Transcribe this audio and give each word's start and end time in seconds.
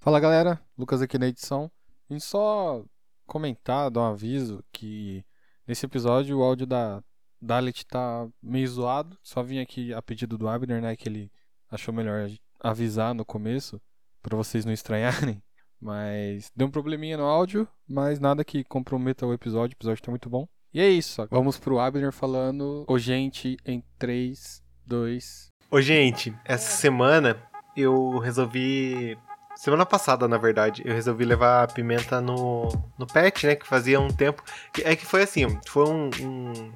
Fala 0.00 0.20
galera, 0.20 0.60
Lucas 0.78 1.02
aqui 1.02 1.18
na 1.18 1.26
edição. 1.26 1.70
Vim 2.08 2.20
só 2.20 2.84
comentar, 3.26 3.90
dar 3.90 4.02
um 4.02 4.12
aviso 4.12 4.62
que 4.72 5.24
nesse 5.66 5.84
episódio 5.84 6.38
o 6.38 6.42
áudio 6.42 6.66
da 6.66 7.02
Dalit 7.42 7.84
tá 7.84 8.28
meio 8.40 8.68
zoado. 8.68 9.18
Só 9.22 9.42
vim 9.42 9.58
aqui 9.58 9.92
a 9.92 10.00
pedido 10.00 10.38
do 10.38 10.48
Abner, 10.48 10.80
né, 10.80 10.94
que 10.94 11.08
ele 11.08 11.30
achou 11.68 11.92
melhor 11.92 12.30
avisar 12.60 13.14
no 13.14 13.24
começo 13.24 13.80
para 14.22 14.36
vocês 14.36 14.64
não 14.64 14.72
estranharem. 14.72 15.42
Mas 15.80 16.50
deu 16.54 16.68
um 16.68 16.70
probleminha 16.70 17.18
no 17.18 17.24
áudio, 17.24 17.68
mas 17.86 18.18
nada 18.18 18.42
que 18.42 18.64
comprometa 18.64 19.26
o 19.26 19.34
episódio. 19.34 19.74
O 19.74 19.78
episódio 19.78 20.02
tá 20.02 20.10
muito 20.10 20.30
bom. 20.30 20.48
E 20.72 20.80
é 20.80 20.88
isso. 20.88 21.26
Vamos 21.30 21.58
pro 21.58 21.78
Abner 21.78 22.12
falando 22.12 22.86
o 22.88 22.98
gente 22.98 23.58
em 23.62 23.84
3, 23.98 24.62
2. 24.86 25.52
Ô, 25.70 25.78
gente, 25.82 26.34
essa 26.46 26.78
semana 26.78 27.46
eu 27.76 28.18
resolvi. 28.18 29.18
Semana 29.54 29.86
passada, 29.86 30.28
na 30.28 30.36
verdade, 30.36 30.82
eu 30.84 30.94
resolvi 30.94 31.24
levar 31.24 31.64
a 31.64 31.66
pimenta 31.66 32.20
no, 32.20 32.68
no 32.98 33.06
pet, 33.06 33.46
né? 33.46 33.54
Que 33.54 33.66
fazia 33.66 33.98
um 34.00 34.08
tempo. 34.08 34.42
É 34.84 34.94
que 34.94 35.06
foi 35.06 35.22
assim, 35.22 35.58
foi 35.66 35.88
um, 35.88 36.10
um 36.20 36.72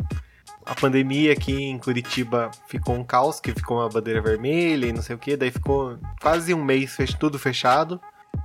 a 0.64 0.74
pandemia 0.74 1.32
aqui 1.32 1.52
em 1.52 1.78
Curitiba 1.78 2.50
ficou 2.68 2.94
um 2.94 3.02
caos, 3.02 3.40
que 3.40 3.52
ficou 3.52 3.78
uma 3.78 3.88
bandeira 3.88 4.20
vermelha 4.20 4.86
e 4.86 4.92
não 4.92 5.02
sei 5.02 5.16
o 5.16 5.18
que, 5.18 5.36
daí 5.36 5.50
ficou 5.50 5.98
quase 6.20 6.54
um 6.54 6.62
mês 6.62 6.94
fech 6.94 7.16
tudo 7.16 7.38
fechado. 7.38 8.00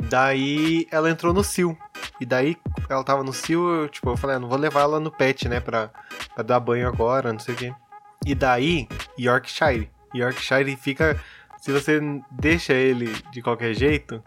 Daí 0.10 0.88
ela 0.92 1.10
entrou 1.10 1.34
no 1.34 1.44
cio. 1.44 1.78
E 2.20 2.26
daí 2.26 2.58
ela 2.90 3.04
tava 3.04 3.24
no 3.24 3.34
cio, 3.34 3.70
eu, 3.70 3.90
tipo, 3.90 4.10
eu 4.10 4.18
falei, 4.18 4.38
ah, 4.38 4.40
não 4.40 4.50
vou 4.50 4.58
levar 4.58 4.82
ela 4.82 5.00
no 5.00 5.12
pet, 5.12 5.48
né, 5.48 5.60
pra, 5.60 5.92
pra 6.34 6.44
dar 6.44 6.60
banho 6.60 6.88
agora, 6.88 7.32
não 7.32 7.40
sei 7.40 7.54
o 7.54 7.58
que. 7.58 7.74
E 8.26 8.34
daí, 8.34 8.88
Yorkshire. 9.20 9.90
Yorkshire 10.16 10.76
fica. 10.78 11.22
Se 11.66 11.72
você 11.72 12.00
deixa 12.30 12.74
ele 12.74 13.12
de 13.32 13.42
qualquer 13.42 13.74
jeito, 13.74 14.24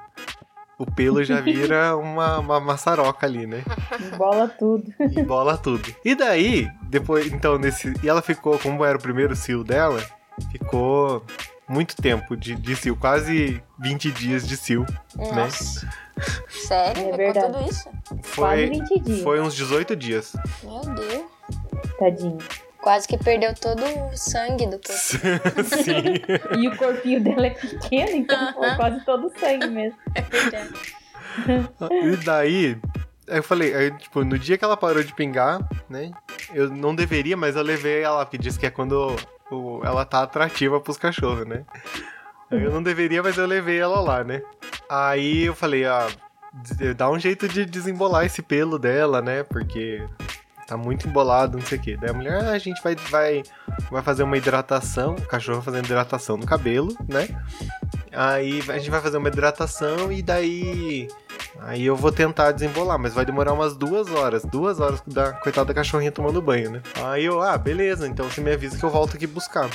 o 0.77 0.85
pelo 0.85 1.23
já 1.23 1.41
vira 1.41 1.95
uma, 1.97 2.41
uma 2.41 2.59
maçaroca 2.59 3.25
ali, 3.25 3.47
né? 3.47 3.63
Bola 4.17 4.49
tudo. 4.49 4.93
E 4.99 5.23
bola 5.23 5.57
tudo. 5.57 5.95
E 6.05 6.17
daí, 6.17 6.69
depois, 6.91 7.33
então, 7.33 7.57
nesse. 7.57 7.95
E 8.03 8.09
ela 8.09 8.21
ficou, 8.23 8.59
como 8.59 8.85
era 8.85 8.99
o 8.99 9.01
primeiro 9.01 9.37
cio 9.37 9.63
dela, 9.63 10.05
ficou 10.51 11.23
muito 11.69 11.95
tempo 11.95 12.37
de, 12.37 12.57
de 12.57 12.75
cio, 12.75 12.97
quase 12.97 13.63
20 13.79 14.11
dias 14.11 14.45
de 14.45 14.57
cio, 14.57 14.85
né? 15.17 15.31
Nossa. 15.33 15.89
Sério? 16.49 17.03
É 17.03 17.05
Ficou 17.05 17.17
verdade. 17.17 17.53
tudo 17.53 17.71
isso? 17.71 17.89
Quase 18.35 18.67
Foi, 18.67 18.71
20 18.71 19.01
dias. 19.01 19.23
foi 19.23 19.41
uns 19.41 19.55
18 19.55 19.95
dias. 19.95 20.37
Meu 20.65 20.81
Deus. 20.93 21.25
Tadinho. 22.01 22.39
Quase 22.81 23.09
que 23.09 23.19
perdeu 23.19 23.55
todo 23.55 23.83
o 23.85 24.17
sangue 24.17 24.67
do 24.67 24.79
corpo. 24.79 25.65
Sim. 25.85 26.59
E 26.61 26.69
o 26.69 26.77
corpinho 26.77 27.21
dela 27.23 27.47
é 27.47 27.51
pequeno, 27.51 28.11
então 28.13 28.53
foi 28.55 28.75
quase 28.77 29.05
todo 29.05 29.27
o 29.27 29.39
sangue 29.39 29.67
mesmo. 29.69 29.99
É 30.15 30.23
verdade. 30.23 30.73
E 32.13 32.17
daí, 32.25 32.79
eu 33.27 33.43
falei, 33.43 33.75
aí, 33.75 33.91
tipo, 33.99 34.25
no 34.25 34.39
dia 34.39 34.57
que 34.57 34.65
ela 34.65 34.77
parou 34.77 35.03
de 35.03 35.13
pingar, 35.13 35.61
né? 35.89 36.11
Eu 36.55 36.71
não 36.71 36.95
deveria, 36.95 37.37
mas 37.37 37.57
eu 37.57 37.63
levei 37.63 38.03
ela, 38.03 38.25
porque 38.25 38.39
diz 38.39 38.57
que 38.57 38.67
é 38.67 38.71
quando 38.71 39.15
o- 39.51 39.81
ela 39.85 40.05
tá 40.05 40.23
atrativa 40.23 40.81
pros 40.81 40.97
cachorros, 40.97 41.47
né? 41.47 41.65
Aí 42.51 42.63
eu 42.63 42.71
não 42.71 42.83
deveria, 42.83 43.23
mas 43.23 43.37
eu 43.37 43.47
levei 43.47 43.79
ela 43.79 44.01
lá, 44.01 44.25
né? 44.25 44.41
Aí 44.89 45.45
eu 45.45 45.55
falei, 45.55 45.85
ah, 45.85 46.07
dá 46.97 47.11
um 47.11 47.19
jeito 47.19 47.47
de 47.47 47.67
desembolar 47.67 48.25
esse 48.25 48.41
pelo 48.41 48.79
dela, 48.79 49.21
né? 49.21 49.43
Porque 49.43 50.03
tá 50.69 50.77
muito 50.77 51.09
embolado, 51.09 51.57
não 51.57 51.65
sei 51.65 51.79
o 51.79 51.81
quê. 51.81 51.97
Daí 51.97 52.11
a 52.11 52.13
mulher, 52.13 52.45
ah, 52.45 52.51
a 52.51 52.59
gente 52.59 52.83
vai, 52.83 52.95
vai, 52.95 53.43
vai 53.91 54.03
fazer 54.03 54.23
uma 54.23 54.37
hidratação, 54.37 55.15
o 55.15 55.27
cachorro 55.27 55.63
fazendo 55.63 55.87
hidratação 55.87 56.37
no 56.37 56.45
cabelo, 56.45 56.95
né? 57.09 57.27
Aí 58.13 58.63
a 58.69 58.77
gente 58.77 58.91
vai 58.91 59.01
fazer 59.01 59.17
uma 59.17 59.29
hidratação 59.29 60.13
e 60.13 60.21
daí. 60.21 61.09
Aí 61.61 61.87
eu 61.87 61.97
vou 61.97 62.13
tentar 62.13 62.53
desembolar, 62.53 62.99
mas 62.99 63.15
vai 63.15 63.25
demorar 63.25 63.55
umas 63.55 63.77
duas 63.77 64.11
horas. 64.11 64.45
Duas 64.45 64.79
horas 64.79 65.03
da 65.07 65.33
coitada 65.33 65.69
da 65.69 65.75
cachorrinha 65.75 66.13
tomando 66.13 66.43
banho, 66.43 66.71
né? 66.71 66.83
Aí 67.03 67.25
eu, 67.25 67.41
ah, 67.41 67.57
beleza, 67.57 68.07
então 68.07 68.29
você 68.29 68.43
me 68.43 68.53
avisa 68.53 68.77
que 68.79 68.85
eu 68.85 68.91
volto 68.91 69.17
aqui 69.17 69.27
buscar. 69.27 69.71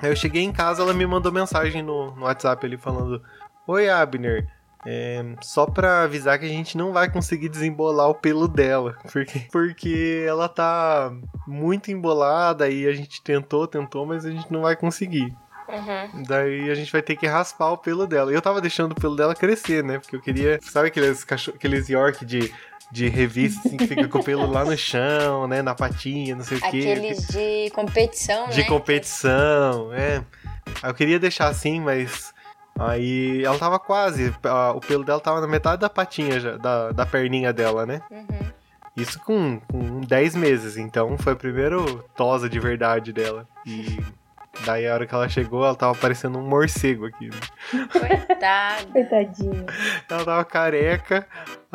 Aí 0.00 0.10
eu 0.10 0.16
cheguei 0.16 0.42
em 0.42 0.52
casa, 0.52 0.80
ela 0.80 0.94
me 0.94 1.06
mandou 1.06 1.32
mensagem 1.32 1.82
no, 1.82 2.14
no 2.14 2.22
WhatsApp 2.22 2.64
ali 2.64 2.76
falando: 2.76 3.20
Oi, 3.66 3.88
Abner. 3.88 4.46
É, 4.88 5.24
só 5.42 5.66
pra 5.66 6.04
avisar 6.04 6.38
que 6.38 6.44
a 6.44 6.48
gente 6.48 6.78
não 6.78 6.92
vai 6.92 7.10
conseguir 7.10 7.48
desembolar 7.48 8.08
o 8.08 8.14
pelo 8.14 8.46
dela. 8.46 8.96
Porque, 9.12 9.40
porque 9.50 10.24
ela 10.28 10.48
tá 10.48 11.12
muito 11.46 11.90
embolada 11.90 12.68
e 12.68 12.86
a 12.86 12.92
gente 12.92 13.20
tentou, 13.22 13.66
tentou, 13.66 14.06
mas 14.06 14.24
a 14.24 14.30
gente 14.30 14.52
não 14.52 14.62
vai 14.62 14.76
conseguir. 14.76 15.34
Uhum. 15.68 16.22
Daí 16.22 16.70
a 16.70 16.74
gente 16.74 16.92
vai 16.92 17.02
ter 17.02 17.16
que 17.16 17.26
raspar 17.26 17.72
o 17.72 17.78
pelo 17.78 18.06
dela. 18.06 18.30
Eu 18.30 18.40
tava 18.40 18.60
deixando 18.60 18.92
o 18.92 18.94
pelo 18.94 19.16
dela 19.16 19.34
crescer, 19.34 19.82
né? 19.82 19.98
Porque 19.98 20.14
eu 20.14 20.20
queria. 20.20 20.60
Sabe 20.62 20.88
aqueles, 20.88 21.24
cachorro, 21.24 21.56
aqueles 21.56 21.88
York 21.88 22.24
de, 22.24 22.52
de 22.92 23.08
revista 23.08 23.66
assim, 23.66 23.76
que 23.76 23.86
fica 23.86 24.06
com 24.06 24.20
o 24.20 24.22
pelo 24.22 24.48
lá 24.48 24.64
no 24.64 24.76
chão, 24.78 25.48
né? 25.48 25.62
Na 25.62 25.74
patinha, 25.74 26.36
não 26.36 26.44
sei 26.44 26.58
o 26.58 26.60
quê. 26.60 26.66
Aqueles 26.66 27.26
de 27.26 27.70
competição, 27.70 28.48
De 28.48 28.60
né? 28.60 28.68
competição, 28.68 29.92
é. 29.92 30.22
Eu 30.82 30.94
queria 30.94 31.18
deixar 31.18 31.48
assim, 31.48 31.80
mas. 31.80 32.32
Aí 32.78 33.44
ela 33.44 33.58
tava 33.58 33.78
quase. 33.78 34.34
a- 34.44 34.72
O 34.72 34.80
pelo 34.80 35.04
dela 35.04 35.20
tava 35.20 35.40
na 35.40 35.46
metade 35.46 35.80
da 35.80 35.88
patinha 35.90 36.38
já, 36.40 36.56
da, 36.56 36.92
da 36.92 37.06
perninha 37.06 37.52
dela, 37.52 37.86
né? 37.86 38.00
Uhum. 38.10 38.46
Isso 38.96 39.20
com, 39.20 39.60
com 39.68 40.00
10 40.00 40.34
meses, 40.36 40.76
então 40.78 41.18
foi 41.18 41.34
a 41.34 41.36
primeira 41.36 41.76
tosa 42.16 42.48
de 42.48 42.58
verdade 42.58 43.12
dela. 43.12 43.46
E 43.66 43.98
daí 44.64 44.86
a 44.88 44.94
hora 44.94 45.06
que 45.06 45.14
ela 45.14 45.28
chegou, 45.28 45.64
ela 45.66 45.74
tava 45.74 45.94
parecendo 45.94 46.38
um 46.38 46.48
morcego 46.48 47.04
aqui. 47.06 47.28
né? 47.28 47.86
Coitada. 47.92 48.86
Coitadinho. 48.92 49.66
Ela 50.08 50.24
tava 50.24 50.44
careca, 50.46 51.26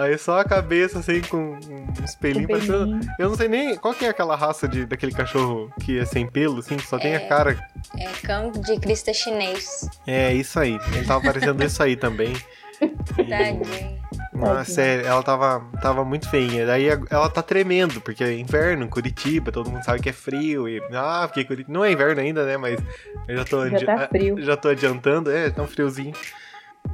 aí 0.01 0.17
só 0.17 0.39
a 0.39 0.44
cabeça 0.44 1.00
assim 1.00 1.22
com 1.22 1.57
uns 2.01 2.16
pelinhos 2.16 2.47
parecendo. 2.50 3.00
Eu 3.19 3.29
não 3.29 3.35
sei 3.35 3.47
nem 3.47 3.75
qual 3.78 3.94
que 3.94 4.06
é 4.06 4.09
aquela 4.09 4.35
raça 4.35 4.67
de, 4.67 4.85
daquele 4.85 5.12
cachorro 5.13 5.72
que 5.81 6.00
é 6.00 6.06
sem 6.06 6.28
pelo, 6.28 6.59
assim, 6.59 6.78
que 6.78 6.85
só 6.88 6.97
tem 7.00 7.13
a 7.16 7.22
É. 7.22 7.28
cara. 7.28 7.67
É 7.97 8.07
cão 8.25 8.51
de 8.51 8.79
crista 8.79 9.13
chinês. 9.13 9.90
É, 10.07 10.34
isso 10.34 10.59
aí. 10.59 10.78
Ele 10.94 11.06
tava 11.06 11.22
parecendo 11.23 11.63
isso 11.63 11.81
aí 11.81 11.95
também. 11.95 12.34
Tadinho. 13.16 14.01
Nossa, 14.34 14.53
Tadinho. 14.56 14.66
sério, 14.75 15.06
ela 15.07 15.22
tava, 15.23 15.66
tava 15.81 16.03
muito 16.06 16.29
feinha. 16.29 16.66
Daí 16.66 16.88
ela 16.88 17.29
tá 17.29 17.41
tremendo, 17.44 18.01
porque 18.01 18.23
é 18.23 18.34
inverno 18.34 18.84
em 18.85 18.90
Curitiba, 18.90 19.51
todo 19.51 19.69
mundo 19.69 19.84
sabe 19.84 20.01
que 20.01 20.09
é 20.09 20.13
frio. 20.13 20.67
E, 20.67 20.81
ah, 20.94 21.25
porque 21.28 21.44
Curitiba. 21.44 21.72
Não 21.73 21.84
é 21.85 21.91
inverno 21.91 22.22
ainda, 22.22 22.45
né? 22.45 22.57
Mas 22.57 22.79
eu 23.28 23.38
já 23.38 23.45
tô, 23.45 23.67
Já 23.69 23.75
adi- 23.75 23.85
tá 23.85 24.07
frio. 24.07 24.41
já 24.41 24.57
tô 24.57 24.69
adiantando, 24.69 25.31
é, 25.31 25.50
tá 25.50 25.61
um 25.61 25.67
friozinho. 25.67 26.13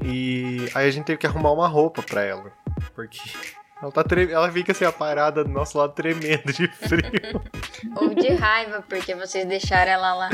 E 0.04 0.70
aí 0.76 0.88
a 0.88 0.92
gente 0.92 1.06
teve 1.06 1.18
que 1.18 1.26
arrumar 1.26 1.52
uma 1.54 1.68
roupa 1.68 2.04
pra 2.04 2.22
ela. 2.22 2.52
Porque 2.96 3.20
ela 3.82 3.92
tá 3.92 4.04
tre... 4.04 4.32
ela 4.32 4.52
fica 4.52 4.72
assim, 4.72 4.86
a 4.86 4.92
parada 4.92 5.44
do 5.44 5.50
nosso 5.52 5.78
lado 5.78 5.94
tremendo 5.94 6.52
de 6.52 6.68
frio. 6.68 7.42
Ou 7.96 8.14
de 8.14 8.30
raiva, 8.30 8.84
porque 8.90 9.14
vocês 9.14 9.46
deixaram 9.46 9.92
ela 9.92 10.14
lá. 10.16 10.30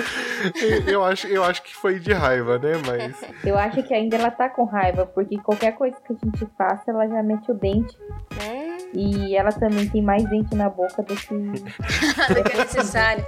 eu, 0.87 1.03
acho, 1.03 1.27
eu 1.27 1.43
acho 1.43 1.61
que 1.61 1.75
foi 1.75 1.99
de 1.99 2.13
raiva, 2.13 2.57
né? 2.57 2.73
Mas. 2.85 3.21
Eu 3.43 3.57
acho 3.57 3.83
que 3.83 3.93
ainda 3.93 4.15
ela 4.15 4.31
tá 4.31 4.49
com 4.49 4.63
raiva, 4.63 5.05
porque 5.05 5.37
qualquer 5.39 5.73
coisa 5.73 5.97
que 6.05 6.13
a 6.13 6.15
gente 6.23 6.47
faça, 6.57 6.83
ela 6.91 7.05
já 7.07 7.21
mete 7.21 7.51
o 7.51 7.53
dente. 7.53 7.93
Hum, 8.41 8.77
E 8.93 9.35
ela 9.35 9.51
também 9.51 9.89
tem 9.89 10.01
mais 10.01 10.23
dente 10.29 10.55
na 10.55 10.69
boca 10.69 11.03
do 11.03 11.13
que. 11.13 11.33
do 11.35 12.43
que 12.43 12.53
é 12.53 12.57
necessário. 12.57 13.25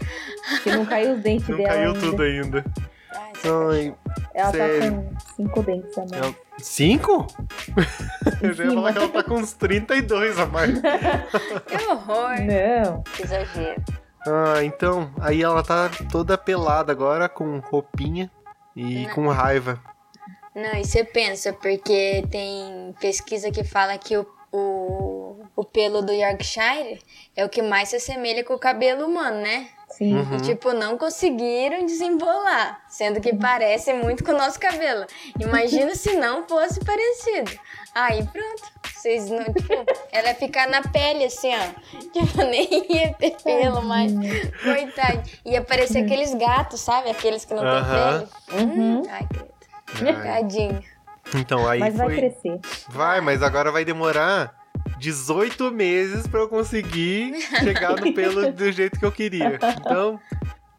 que 0.64 0.72
não 0.72 0.86
caiu 0.86 1.14
os 1.16 1.22
dentes 1.22 1.48
Não 1.50 1.58
dela. 1.58 1.70
caiu 1.70 1.90
ainda. 1.92 2.00
tudo 2.00 2.24
ainda. 2.24 2.66
Ai, 3.46 3.96
Ela 4.34 4.52
Sério. 4.52 4.80
tá 4.82 4.90
com 4.92 5.20
cinco 5.36 5.64
dentes 5.64 5.98
a 5.98 6.02
mais. 6.02 6.12
ela- 6.14 6.36
Cinco? 6.58 7.28
Eu 8.42 8.54
já 8.54 8.64
ia 8.64 8.72
falar 8.72 8.92
que 8.94 8.98
ela 9.00 9.10
tá 9.10 9.24
com 9.24 9.34
uns 9.36 9.54
32 9.54 10.40
a 10.40 10.46
mais. 10.46 10.72
Que 11.68 11.86
horror. 11.88 12.30
Não. 12.42 13.02
Que 13.04 13.24
exagero. 13.24 13.84
Ah, 14.28 14.64
então, 14.64 15.12
aí 15.22 15.44
ela 15.44 15.62
tá 15.62 15.90
toda 16.12 16.38
pelada 16.38 16.92
agora, 16.92 17.30
com 17.30 17.60
roupinha 17.60 18.32
e 18.76 19.06
Não. 19.06 19.14
com 19.14 19.28
raiva. 19.28 19.80
Não, 20.56 20.74
e 20.80 20.86
você 20.86 21.04
pensa, 21.04 21.52
porque 21.54 22.26
tem 22.32 22.96
pesquisa 23.00 23.52
que 23.52 23.64
fala 23.64 23.98
que 23.98 24.18
o, 24.18 24.26
o, 24.52 24.58
o 25.56 25.64
pelo 25.64 26.02
do 26.02 26.12
Yorkshire 26.12 27.00
é 27.36 27.44
o 27.46 27.50
que 27.50 27.62
mais 27.62 27.90
se 27.90 27.96
assemelha 27.98 28.44
com 28.44 28.54
o 28.54 28.60
cabelo 28.60 29.06
humano, 29.06 29.42
né? 29.42 29.68
Sim. 29.90 30.16
Uhum. 30.18 30.36
E, 30.38 30.42
tipo, 30.42 30.74
não 30.74 30.98
conseguiram 30.98 31.86
desembolar, 31.86 32.82
sendo 32.90 33.22
que 33.22 33.34
parece 33.34 33.94
muito 33.94 34.24
com 34.24 34.32
o 34.32 34.38
nosso 34.38 34.60
cabelo. 34.60 35.06
Imagina 35.40 35.96
se 35.96 36.14
não 36.18 36.46
fosse 36.48 36.80
parecido. 36.84 37.52
Aí 37.94 38.22
pronto, 38.28 38.64
vocês 38.94 39.30
não, 39.30 39.44
tipo, 39.46 39.74
ela 40.12 40.30
ia 40.30 40.36
ficar 40.36 40.68
na 40.68 40.82
pele 40.82 41.26
assim, 41.26 41.50
ó. 41.54 41.98
Tipo, 42.12 42.38
nem 42.44 42.68
ia 42.92 43.14
ter 43.14 43.38
pelo 43.42 43.82
mais. 43.84 44.12
Coitado. 44.64 45.24
Ia 45.46 45.62
parecer 45.62 46.00
aqueles 46.04 46.34
gatos, 46.34 46.82
sabe? 46.82 47.10
Aqueles 47.10 47.46
que 47.46 47.54
não 47.54 47.64
Aham. 47.66 48.20
tem 48.20 48.28
pele. 48.58 48.64
Uhum. 48.64 49.04
Ai, 49.10 49.28
credo. 49.96 50.24
Tadinho. 50.24 50.84
Então, 51.36 51.68
aí 51.68 51.80
Mas 51.80 51.96
vai 51.96 52.08
foi. 52.08 52.16
crescer. 52.18 52.60
Vai, 52.90 53.22
mas 53.22 53.42
agora 53.42 53.72
vai 53.72 53.86
demorar 53.86 54.54
18 55.00 55.72
meses 55.72 56.28
pra 56.28 56.42
eu 56.42 56.48
conseguir 56.48 57.34
chegar 57.60 57.96
no 58.00 58.14
pelo 58.14 58.52
do 58.54 58.72
jeito 58.72 59.00
que 59.00 59.06
eu 59.06 59.12
queria. 59.12 59.60
Então, 59.80 60.20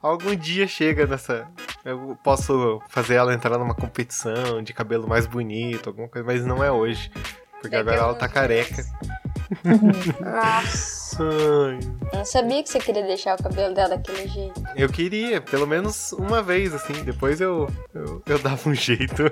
algum 0.02 0.34
dia 0.34 0.66
chega 0.66 1.06
nessa, 1.06 1.46
eu 1.84 2.16
posso 2.22 2.80
fazer 2.88 3.14
ela 3.14 3.34
entrar 3.34 3.58
numa 3.58 3.74
competição 3.74 4.62
de 4.62 4.72
cabelo 4.72 5.06
mais 5.08 5.26
bonito, 5.26 5.88
alguma 5.90 6.08
coisa, 6.08 6.26
mas 6.26 6.44
não 6.44 6.62
é 6.62 6.70
hoje. 6.70 7.10
Porque 7.60 7.74
Daqui 7.76 7.88
agora 7.88 8.00
a 8.00 8.04
ela 8.10 8.14
tá 8.14 8.28
careca. 8.28 8.84
Nossa. 10.20 11.22
Ai, 11.22 11.78
Eu 12.12 12.18
não 12.18 12.24
sabia 12.24 12.62
que 12.62 12.68
você 12.68 12.78
queria 12.78 13.02
deixar 13.06 13.38
o 13.38 13.42
cabelo 13.42 13.74
dela 13.74 13.96
daquele 13.96 14.28
jeito. 14.28 14.62
eu 14.76 14.88
queria, 14.88 15.40
pelo 15.40 15.66
menos 15.66 16.12
uma 16.12 16.42
vez, 16.42 16.74
assim. 16.74 16.92
Depois 17.04 17.40
eu, 17.40 17.68
eu, 17.94 18.22
eu 18.26 18.38
dava 18.38 18.68
um 18.68 18.74
jeito 18.74 19.24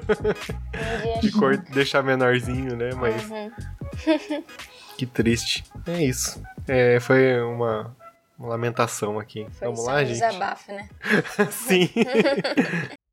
de 1.21 1.31
cor, 1.33 1.57
deixar 1.57 2.03
menorzinho, 2.03 2.77
né? 2.77 2.91
Mas 2.95 3.29
Uhum. 3.29 3.51
que 4.97 5.07
triste. 5.07 5.65
É 5.87 6.03
isso. 6.03 6.43
É, 6.67 6.99
foi 7.01 7.41
uma, 7.43 7.95
uma 8.39 8.49
lamentação 8.49 9.19
aqui. 9.19 9.47
Foi 9.59 9.69
Vamos 9.69 9.85
lá, 9.87 9.95
um 9.97 9.99
gente? 10.01 10.13
desabafo, 10.13 10.73
né? 10.73 10.89
Sim. 11.51 11.91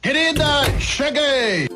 Querida, 0.00 0.44
cheguei! 0.78 1.68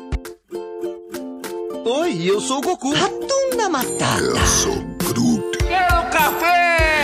Oi, 1.85 2.23
eu 2.29 2.41
sou 2.41 2.57
o 2.57 2.61
Goku. 2.61 2.91
Ratunda 2.93 3.69
Matata. 3.69 4.19
Eu 4.19 4.37
sou 4.47 4.75
Groot. 5.13 5.57
Quero 5.59 6.09
café! 6.09 6.94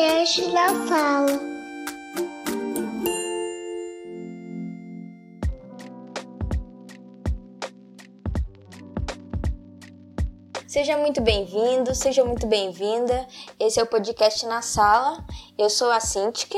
Da 0.00 0.68
Fala. 0.88 1.38
Seja 10.66 10.96
muito 10.96 11.20
bem-vindo, 11.20 11.94
seja 11.94 12.24
muito 12.24 12.46
bem-vinda. 12.46 13.26
Esse 13.58 13.78
é 13.78 13.82
o 13.82 13.86
podcast 13.86 14.46
na 14.46 14.62
sala. 14.62 15.22
Eu 15.58 15.68
sou 15.68 15.90
a 15.90 16.00
Cintiq 16.00 16.56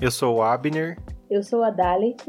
Eu 0.00 0.12
sou 0.12 0.36
o 0.36 0.42
Abner. 0.42 0.96
Eu 1.28 1.42
sou 1.42 1.64
a 1.64 1.70
Dalit. 1.70 2.22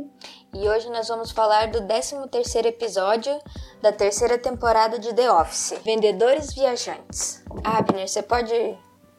e 0.55 0.67
hoje 0.67 0.89
nós 0.89 1.07
vamos 1.07 1.29
falar 1.29 1.67
do 1.67 1.83
13º 1.83 2.65
episódio 2.65 3.39
da 3.79 3.91
terceira 3.91 4.39
temporada 4.39 4.97
de 4.97 5.13
The 5.13 5.31
Office, 5.31 5.75
Vendedores 5.83 6.51
Viajantes. 6.51 7.43
Abner, 7.63 8.07
você 8.07 8.23
pode 8.23 8.75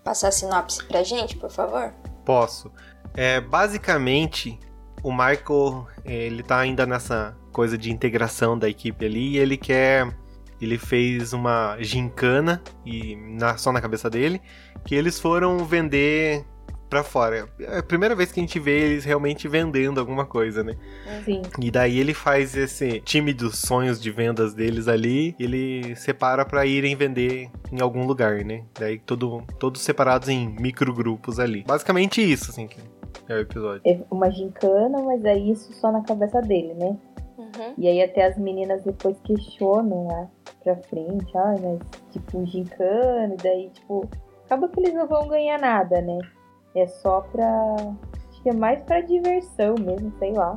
passar 0.09 0.29
a 0.29 0.33
sinopse 0.33 0.83
pra 0.85 1.03
gente, 1.03 1.37
por 1.37 1.51
favor? 1.51 1.93
Posso. 2.25 2.73
É, 3.15 3.41
basicamente, 3.41 4.59
o 5.03 5.11
Michael, 5.13 5.87
ele 6.05 6.43
tá 6.43 6.59
ainda 6.59 6.87
nessa 6.87 7.37
coisa 7.53 7.77
de 7.77 7.91
integração 7.93 8.59
da 8.59 8.69
equipe 8.69 9.05
ali 9.05 9.31
e 9.35 9.39
ele 9.39 9.57
quer. 9.57 10.09
Ele 10.61 10.77
fez 10.79 11.33
uma 11.33 11.77
gincana, 11.81 12.61
e 12.85 13.15
na- 13.17 13.57
só 13.57 13.71
na 13.71 13.81
cabeça 13.81 14.11
dele, 14.11 14.41
que 14.85 14.95
eles 14.95 15.21
foram 15.21 15.59
vender 15.65 16.45
pra 16.89 17.03
fora. 17.03 17.49
É 17.61 17.79
a 17.79 17.83
primeira 17.83 18.15
vez 18.15 18.33
que 18.33 18.41
a 18.41 18.43
gente 18.43 18.59
vê 18.59 18.81
eles 18.81 19.05
realmente 19.05 19.47
vendendo 19.49 20.01
alguma 20.01 20.25
coisa, 20.25 20.65
né? 20.65 20.77
Sim. 21.25 21.43
E 21.61 21.71
daí 21.71 21.99
ele 21.99 22.15
faz 22.15 22.57
esse 22.57 23.01
time 23.01 23.33
dos 23.33 23.59
sonhos 23.59 24.01
de 24.01 24.11
vendas 24.11 24.55
deles 24.55 24.89
ali, 24.89 25.35
ele 25.39 25.95
separa 25.97 26.45
pra 26.45 26.67
irem 26.67 26.97
vender 26.97 27.51
em 27.71 27.81
algum 27.81 28.07
lugar, 28.07 28.45
né? 28.45 28.65
Daí 28.79 28.99
todo, 28.99 29.43
todos 29.59 29.83
separados 29.83 30.29
em 30.29 30.49
microgrupos 30.49 31.39
ali. 31.39 31.65
Basicamente 31.67 32.21
isso, 32.21 32.51
assim, 32.51 32.67
que 32.67 32.81
é 33.29 33.35
o 33.35 33.39
episódio. 33.39 33.83
É 33.85 34.01
uma 34.11 34.31
gincana, 34.31 35.03
mas 35.03 35.25
é 35.25 35.37
isso 35.37 35.73
só 35.75 35.93
na 35.93 36.03
cabeça 36.03 36.41
dele, 36.41 36.75
né? 36.75 36.97
Uhum. 37.37 37.75
E 37.79 37.89
aí 37.89 38.03
até 38.03 38.27
as 38.27 38.37
meninas 38.37 38.83
depois 38.83 39.17
questionam 39.21 40.07
lá 40.07 40.29
pra 40.63 40.77
frente, 40.77 41.37
ai, 41.37 41.57
mas 41.61 41.79
tipo, 42.11 42.45
gincana, 42.47 43.35
e 43.35 43.37
daí, 43.37 43.71
tipo, 43.71 44.09
acaba 44.45 44.69
que 44.69 44.81
eles 44.81 44.95
não 44.95 45.07
vão 45.07 45.29
ganhar 45.29 45.59
nada, 45.59 46.01
né? 46.01 46.19
É 46.81 46.87
só 46.87 47.21
pra. 47.21 47.75
Acho 48.31 48.43
que 48.43 48.49
é 48.51 48.53
mais 48.55 48.81
pra 48.85 49.01
diversão 49.01 49.75
mesmo, 49.79 50.13
sei 50.19 50.33
lá. 50.33 50.57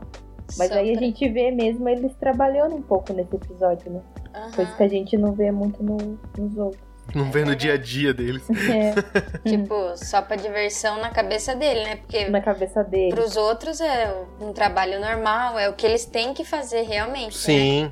Mas 0.57 0.67
Só 0.69 0.75
aí 0.75 0.89
a 0.89 0.93
pra- 0.93 1.01
gente 1.01 1.29
vê 1.29 1.49
mesmo 1.51 1.87
eles 1.87 2.13
trabalhando 2.15 2.75
um 2.75 2.81
pouco 2.81 3.13
nesse 3.13 3.35
episódio, 3.35 3.91
né? 3.91 4.01
Aham. 4.35 4.51
Coisa 4.51 4.71
que 4.75 4.83
a 4.83 4.87
gente 4.87 5.17
não 5.17 5.31
vê 5.33 5.49
muito 5.51 5.81
no- 5.81 6.19
nos 6.37 6.57
outros. 6.57 6.81
Não 7.15 7.31
vê 7.31 7.43
no 7.43 7.55
dia 7.55 7.73
a 7.73 7.77
dia 7.77 8.13
deles. 8.13 8.43
É, 8.69 8.93
Tipo, 9.49 9.73
só 9.97 10.21
pra 10.21 10.35
diversão 10.35 10.99
na 10.99 11.09
cabeça 11.09 11.55
dele, 11.55 11.83
né? 11.83 11.95
Porque 11.95 12.27
na 12.29 12.41
cabeça 12.41 12.83
dele. 12.83 13.11
pros 13.15 13.35
outros 13.37 13.79
é 13.81 14.13
um 14.41 14.51
trabalho 14.53 14.99
normal, 14.99 15.57
é 15.57 15.69
o 15.69 15.73
que 15.73 15.85
eles 15.85 16.05
têm 16.05 16.33
que 16.33 16.43
fazer 16.45 16.81
realmente, 16.83 17.35
né? 17.35 17.53
Sim. 17.53 17.91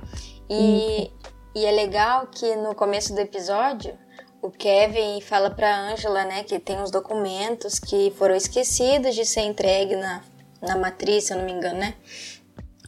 E, 0.50 1.12
e 1.56 1.66
é 1.66 1.72
legal 1.72 2.28
que 2.28 2.56
no 2.58 2.76
começo 2.76 3.14
do 3.14 3.20
episódio, 3.22 3.94
o 4.42 4.50
Kevin 4.50 5.20
fala 5.22 5.50
pra 5.50 5.92
Angela, 5.92 6.24
né, 6.24 6.44
que 6.44 6.60
tem 6.60 6.80
uns 6.80 6.92
documentos 6.92 7.80
que 7.80 8.14
foram 8.18 8.36
esquecidos 8.36 9.16
de 9.16 9.26
ser 9.26 9.42
entregue 9.42 9.96
na, 9.96 10.24
na 10.62 10.78
matriz, 10.78 11.26
se 11.26 11.34
eu 11.34 11.38
não 11.38 11.46
me 11.46 11.52
engano, 11.52 11.80
né? 11.80 11.96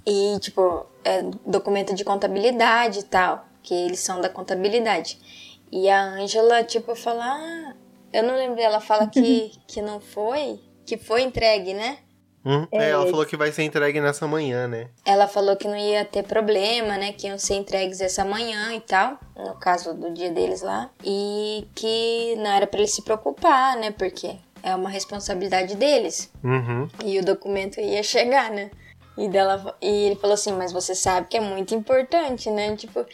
E, 0.05 0.39
tipo, 0.39 0.85
é 1.03 1.21
documento 1.45 1.93
de 1.93 2.03
contabilidade 2.03 2.99
e 2.99 3.03
tal, 3.03 3.45
que 3.61 3.73
eles 3.73 3.99
são 3.99 4.21
da 4.21 4.29
contabilidade. 4.29 5.19
E 5.71 5.89
a 5.89 6.01
Angela, 6.01 6.63
tipo, 6.63 6.95
fala, 6.95 7.23
ah, 7.25 7.73
eu 8.11 8.23
não 8.23 8.35
lembro, 8.35 8.59
ela 8.59 8.81
fala 8.81 9.07
que, 9.07 9.51
que 9.67 9.81
não 9.81 9.99
foi, 9.99 10.59
que 10.85 10.97
foi 10.97 11.21
entregue, 11.21 11.73
né? 11.73 11.99
Hum, 12.43 12.67
é, 12.71 12.85
É, 12.85 12.89
ela 12.89 13.05
falou 13.05 13.25
que 13.25 13.37
vai 13.37 13.51
ser 13.51 13.63
entregue 13.63 14.01
nessa 14.01 14.27
manhã, 14.27 14.67
né? 14.67 14.87
Ela 15.05 15.27
falou 15.27 15.55
que 15.55 15.67
não 15.67 15.77
ia 15.77 16.03
ter 16.03 16.23
problema, 16.23 16.97
né? 16.97 17.13
Que 17.13 17.27
iam 17.27 17.37
ser 17.37 17.55
entregues 17.55 18.01
essa 18.01 18.25
manhã 18.25 18.73
e 18.73 18.81
tal, 18.81 19.19
no 19.35 19.55
caso 19.55 19.93
do 19.93 20.11
dia 20.11 20.31
deles 20.31 20.61
lá. 20.61 20.89
E 21.03 21.67
que 21.75 22.35
não 22.37 22.51
era 22.51 22.65
pra 22.65 22.79
eles 22.79 22.93
se 22.93 23.03
preocupar, 23.03 23.77
né? 23.77 23.91
Porque 23.91 24.35
é 24.63 24.75
uma 24.75 24.89
responsabilidade 24.89 25.75
deles. 25.75 26.31
Uhum. 26.43 26.87
E 27.05 27.19
o 27.19 27.25
documento 27.25 27.79
ia 27.79 28.03
chegar, 28.03 28.49
né? 28.49 28.71
E, 29.17 29.27
dela, 29.27 29.75
e 29.81 30.05
ele 30.05 30.15
falou 30.15 30.33
assim: 30.33 30.53
Mas 30.53 30.71
você 30.71 30.95
sabe 30.95 31.27
que 31.27 31.37
é 31.37 31.41
muito 31.41 31.75
importante, 31.75 32.49
né? 32.49 32.75
Tipo, 32.75 33.05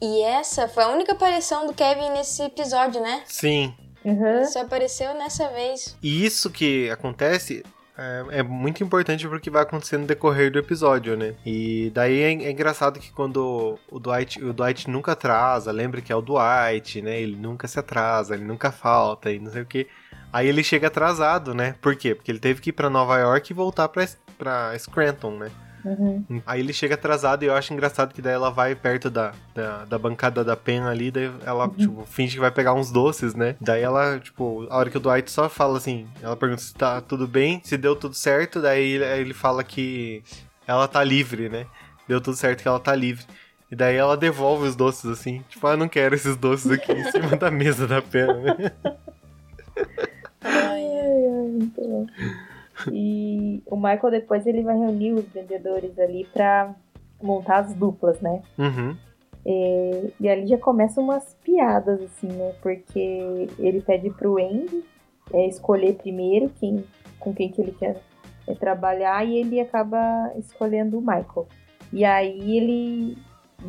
e 0.00 0.22
essa 0.22 0.68
foi 0.68 0.84
a 0.84 0.88
única 0.88 1.12
aparição 1.12 1.66
do 1.66 1.72
Kevin 1.72 2.10
nesse 2.10 2.42
episódio, 2.42 3.00
né? 3.00 3.22
Sim. 3.26 3.74
Uhum. 4.04 4.44
Só 4.44 4.60
apareceu 4.60 5.14
nessa 5.14 5.48
vez. 5.48 5.96
E 6.00 6.24
isso 6.24 6.50
que 6.50 6.88
acontece 6.90 7.64
é, 7.98 8.38
é 8.38 8.42
muito 8.42 8.82
importante 8.84 9.26
porque 9.26 9.48
vai 9.48 9.62
acontecer 9.62 9.96
no 9.96 10.06
decorrer 10.06 10.50
do 10.50 10.58
episódio, 10.58 11.16
né? 11.16 11.34
E 11.44 11.90
daí 11.94 12.20
é, 12.20 12.28
é 12.44 12.50
engraçado 12.50 13.00
que 13.00 13.10
quando 13.12 13.78
o 13.90 13.98
Dwight, 13.98 14.42
o 14.44 14.52
Dwight 14.52 14.90
nunca 14.90 15.12
atrasa, 15.12 15.72
lembra 15.72 16.00
que 16.00 16.12
é 16.12 16.16
o 16.16 16.22
Dwight, 16.22 17.00
né? 17.00 17.20
Ele 17.20 17.36
nunca 17.36 17.66
se 17.66 17.78
atrasa, 17.78 18.34
ele 18.34 18.44
nunca 18.44 18.70
falta 18.70 19.30
e 19.30 19.38
não 19.38 19.50
sei 19.50 19.62
o 19.62 19.66
que. 19.66 19.86
Aí 20.32 20.46
ele 20.46 20.62
chega 20.62 20.88
atrasado, 20.88 21.54
né? 21.54 21.74
Por 21.80 21.96
quê? 21.96 22.14
Porque 22.14 22.30
ele 22.30 22.38
teve 22.38 22.60
que 22.60 22.70
ir 22.70 22.74
pra 22.74 22.90
Nova 22.90 23.18
York 23.18 23.50
e 23.50 23.54
voltar 23.54 23.88
pra 23.88 24.78
Scranton, 24.78 25.38
né? 25.38 25.50
Uhum. 25.86 26.42
Aí 26.44 26.58
ele 26.60 26.72
chega 26.72 26.94
atrasado 26.94 27.44
e 27.44 27.46
eu 27.46 27.54
acho 27.54 27.72
engraçado 27.72 28.12
que 28.12 28.20
daí 28.20 28.34
ela 28.34 28.50
vai 28.50 28.74
perto 28.74 29.08
da, 29.08 29.32
da, 29.54 29.84
da 29.84 29.98
bancada 29.98 30.42
da 30.42 30.56
Pen 30.56 30.82
ali, 30.82 31.12
daí 31.12 31.30
ela, 31.44 31.68
tipo, 31.68 32.04
finge 32.06 32.34
que 32.34 32.40
vai 32.40 32.50
pegar 32.50 32.74
uns 32.74 32.90
doces, 32.90 33.34
né? 33.34 33.54
Daí 33.60 33.82
ela, 33.82 34.18
tipo, 34.18 34.66
a 34.68 34.76
hora 34.76 34.90
que 34.90 34.96
o 34.96 35.00
Dwight 35.00 35.30
só 35.30 35.48
fala 35.48 35.78
assim, 35.78 36.08
ela 36.20 36.36
pergunta 36.36 36.62
se 36.62 36.74
tá 36.74 37.00
tudo 37.00 37.28
bem, 37.28 37.60
se 37.62 37.76
deu 37.76 37.94
tudo 37.94 38.14
certo, 38.14 38.60
daí 38.60 38.94
ele, 38.96 39.32
fala 39.32 39.62
que 39.62 40.24
ela 40.66 40.88
tá 40.88 41.04
livre, 41.04 41.48
né? 41.48 41.66
Deu 42.08 42.20
tudo 42.20 42.36
certo 42.36 42.62
que 42.62 42.68
ela 42.68 42.80
tá 42.80 42.94
livre. 42.94 43.24
E 43.70 43.76
daí 43.76 43.96
ela 43.96 44.16
devolve 44.16 44.66
os 44.66 44.74
doces 44.74 45.08
assim, 45.08 45.44
tipo, 45.48 45.64
ah, 45.66 45.72
eu 45.72 45.76
não 45.76 45.88
quero 45.88 46.16
esses 46.16 46.36
doces 46.36 46.70
aqui 46.70 46.92
em 46.92 47.04
cima 47.12 47.36
da 47.36 47.50
mesa 47.50 47.86
da 47.86 48.02
Pen, 48.02 48.26
né? 48.42 48.72
Ai, 50.42 50.82
ai, 50.82 51.48
muito 51.52 51.80
bom. 51.80 52.06
E 52.92 53.62
o 53.66 53.76
Michael 53.76 54.10
depois 54.10 54.46
ele 54.46 54.62
vai 54.62 54.76
reunir 54.76 55.12
os 55.12 55.24
vendedores 55.26 55.98
ali 55.98 56.26
pra 56.32 56.74
montar 57.22 57.58
as 57.60 57.74
duplas, 57.74 58.20
né? 58.20 58.42
Uhum. 58.58 58.96
E, 59.44 60.12
e 60.20 60.28
ali 60.28 60.46
já 60.46 60.58
começam 60.58 61.04
umas 61.04 61.34
piadas, 61.42 62.02
assim, 62.02 62.28
né? 62.28 62.52
Porque 62.60 63.48
ele 63.58 63.80
pede 63.80 64.10
pro 64.10 64.38
Andy 64.38 64.84
é, 65.32 65.46
escolher 65.46 65.94
primeiro 65.94 66.50
quem, 66.58 66.84
com 67.18 67.32
quem 67.32 67.50
que 67.50 67.60
ele 67.60 67.72
quer 67.72 68.00
é, 68.46 68.54
trabalhar 68.54 69.24
e 69.24 69.38
ele 69.38 69.60
acaba 69.60 70.32
escolhendo 70.36 70.98
o 70.98 71.00
Michael. 71.00 71.46
E 71.92 72.04
aí 72.04 72.56
ele 72.56 73.16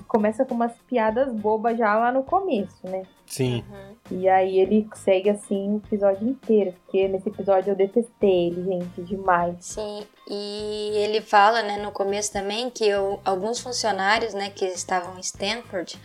começa 0.08 0.46
com 0.46 0.54
umas 0.56 0.74
piadas 0.88 1.34
bobas 1.34 1.78
já 1.78 1.96
lá 1.98 2.12
no 2.12 2.24
começo, 2.24 2.78
né? 2.84 3.04
Sim. 3.26 3.64
E 4.12 4.28
aí 4.30 4.60
ele 4.60 4.88
segue 4.96 5.30
assim 5.30 5.74
o 5.74 5.78
episódio 5.86 6.28
inteiro, 6.28 6.74
porque 6.84 7.08
nesse 7.08 7.28
episódio 7.30 7.72
eu 7.72 7.76
detestei 7.76 8.48
ele, 8.48 8.64
gente, 8.64 9.02
demais. 9.02 9.56
Sim, 9.66 10.04
e 10.30 10.92
ele 10.96 11.20
fala, 11.22 11.62
né, 11.62 11.78
no 11.78 11.92
começo 11.92 12.32
também 12.32 12.70
que 12.70 12.94
o- 12.96 13.20
alguns 13.26 13.60
funcionários, 13.60 14.34
né, 14.34 14.50
que 14.50 14.66
estavam 14.66 15.18
em 15.18 15.22
Stanford 15.22 16.00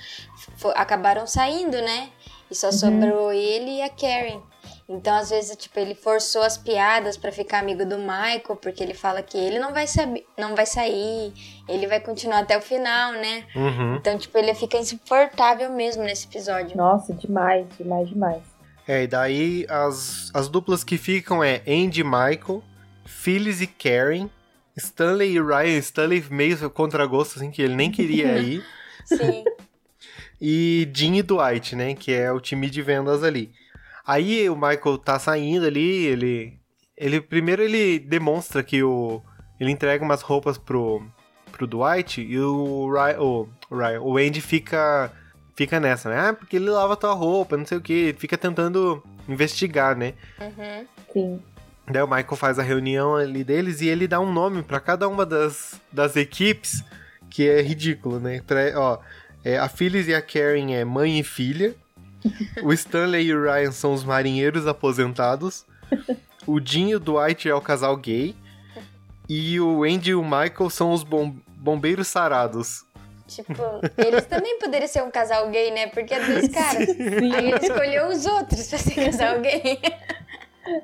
fo- 0.56 0.72
acabaram 0.74 1.26
saindo, 1.26 1.76
né? 1.80 2.08
E 2.50 2.54
só 2.54 2.70
sobrou 2.72 3.32
ele 3.32 3.78
e 3.78 3.82
a 3.82 3.88
Karen. 3.88 4.40
Então, 4.88 5.14
às 5.14 5.30
vezes, 5.30 5.56
tipo, 5.56 5.78
ele 5.78 5.94
forçou 5.94 6.42
as 6.42 6.58
piadas 6.58 7.16
pra 7.16 7.32
ficar 7.32 7.60
amigo 7.60 7.84
do 7.86 7.98
Michael, 7.98 8.56
porque 8.60 8.82
ele 8.82 8.94
fala 8.94 9.22
que 9.22 9.38
ele 9.38 9.58
não 9.58 9.72
vai 9.72 9.86
saber, 9.86 10.26
não 10.36 10.54
vai 10.54 10.66
sair, 10.66 11.32
ele 11.68 11.86
vai 11.86 12.00
continuar 12.00 12.40
até 12.40 12.58
o 12.58 12.60
final, 12.60 13.12
né? 13.12 13.44
Uhum. 13.54 13.96
Então, 13.96 14.18
tipo, 14.18 14.36
ele 14.36 14.54
fica 14.54 14.76
insuportável 14.76 15.70
mesmo 15.70 16.02
nesse 16.02 16.26
episódio. 16.26 16.76
Nossa, 16.76 17.12
demais, 17.14 17.66
demais, 17.78 18.08
demais. 18.08 18.42
É, 18.86 19.04
e 19.04 19.06
daí 19.06 19.64
as, 19.68 20.30
as 20.34 20.48
duplas 20.48 20.82
que 20.82 20.98
ficam 20.98 21.42
é 21.42 21.62
Andy 21.66 22.00
e 22.00 22.04
Michael, 22.04 22.62
Phyllis 23.04 23.60
e 23.60 23.66
Karen, 23.66 24.28
Stanley 24.76 25.36
e 25.36 25.40
Ryan, 25.40 25.78
Stanley 25.78 26.24
meio 26.30 26.68
contra 26.70 27.06
gosto, 27.06 27.36
assim, 27.36 27.50
que 27.50 27.62
ele 27.62 27.76
nem 27.76 27.90
queria 27.90 28.38
ir, 28.42 28.64
Sim. 29.04 29.44
e 30.40 30.90
Jean 30.92 31.14
e 31.14 31.22
Dwight, 31.22 31.76
né, 31.76 31.94
que 31.94 32.12
é 32.12 32.32
o 32.32 32.40
time 32.40 32.68
de 32.68 32.82
vendas 32.82 33.22
ali. 33.22 33.52
Aí 34.06 34.48
o 34.48 34.54
Michael 34.54 34.98
tá 34.98 35.18
saindo 35.18 35.66
ali, 35.66 36.06
ele... 36.06 36.60
Ele 36.96 37.20
primeiro 37.20 37.62
ele 37.62 37.98
demonstra 37.98 38.62
que 38.62 38.82
o... 38.82 39.22
Ele 39.58 39.70
entrega 39.70 40.04
umas 40.04 40.22
roupas 40.22 40.58
pro, 40.58 41.02
pro 41.52 41.66
Dwight 41.66 42.20
e 42.20 42.38
o 42.38 42.90
Ryan, 42.92 43.20
o, 43.20 43.48
o 43.70 43.76
Ryan, 43.76 44.00
o 44.00 44.16
Andy 44.16 44.40
fica 44.40 45.12
fica 45.54 45.78
nessa, 45.78 46.08
né? 46.08 46.28
Ah, 46.28 46.32
porque 46.32 46.56
ele 46.56 46.70
lava 46.70 46.96
tua 46.96 47.12
roupa, 47.12 47.56
não 47.56 47.66
sei 47.66 47.78
o 47.78 47.80
que, 47.80 48.14
fica 48.18 48.36
tentando 48.36 49.02
investigar, 49.28 49.96
né? 49.96 50.14
Uhum. 50.40 50.86
Sim. 51.12 51.42
Daí 51.86 52.02
o 52.02 52.06
Michael 52.06 52.36
faz 52.36 52.58
a 52.58 52.62
reunião 52.62 53.16
ali 53.16 53.44
deles 53.44 53.80
e 53.80 53.88
ele 53.88 54.06
dá 54.06 54.20
um 54.20 54.32
nome 54.32 54.62
pra 54.62 54.80
cada 54.80 55.08
uma 55.08 55.26
das, 55.26 55.80
das 55.92 56.16
equipes, 56.16 56.82
que 57.28 57.48
é 57.48 57.60
ridículo, 57.60 58.20
né? 58.20 58.40
Pra, 58.46 58.60
ó, 58.76 58.98
é, 59.44 59.58
a 59.58 59.68
Phyllis 59.68 60.08
e 60.08 60.14
a 60.14 60.22
Karen 60.22 60.72
é 60.72 60.84
mãe 60.84 61.18
e 61.18 61.22
filha. 61.24 61.74
O 62.62 62.72
Stanley 62.72 63.26
e 63.26 63.34
o 63.34 63.42
Ryan 63.42 63.72
são 63.72 63.92
os 63.92 64.04
marinheiros 64.04 64.66
aposentados. 64.66 65.64
O 66.46 66.60
Jim 66.64 66.88
e 66.88 66.94
o 66.96 67.00
Dwight 67.00 67.48
é 67.48 67.54
o 67.54 67.60
casal 67.60 67.96
gay. 67.96 68.34
E 69.28 69.58
o 69.60 69.84
Andy 69.84 70.10
e 70.10 70.14
o 70.14 70.22
Michael 70.22 70.68
são 70.70 70.92
os 70.92 71.02
bom- 71.04 71.34
bombeiros 71.56 72.08
sarados. 72.08 72.84
Tipo, 73.28 73.62
eles 73.96 74.26
também 74.26 74.58
poderiam 74.58 74.88
ser 74.88 75.02
um 75.02 75.10
casal 75.10 75.48
gay, 75.50 75.70
né? 75.70 75.86
Porque 75.86 76.12
é 76.12 76.24
dois 76.26 76.48
caras. 76.52 76.88
Aí 76.90 77.46
ele 77.48 77.56
escolheu 77.62 78.08
os 78.08 78.26
outros 78.26 78.68
pra 78.68 78.78
ser 78.78 78.94
casal 78.96 79.40
gay. 79.40 79.78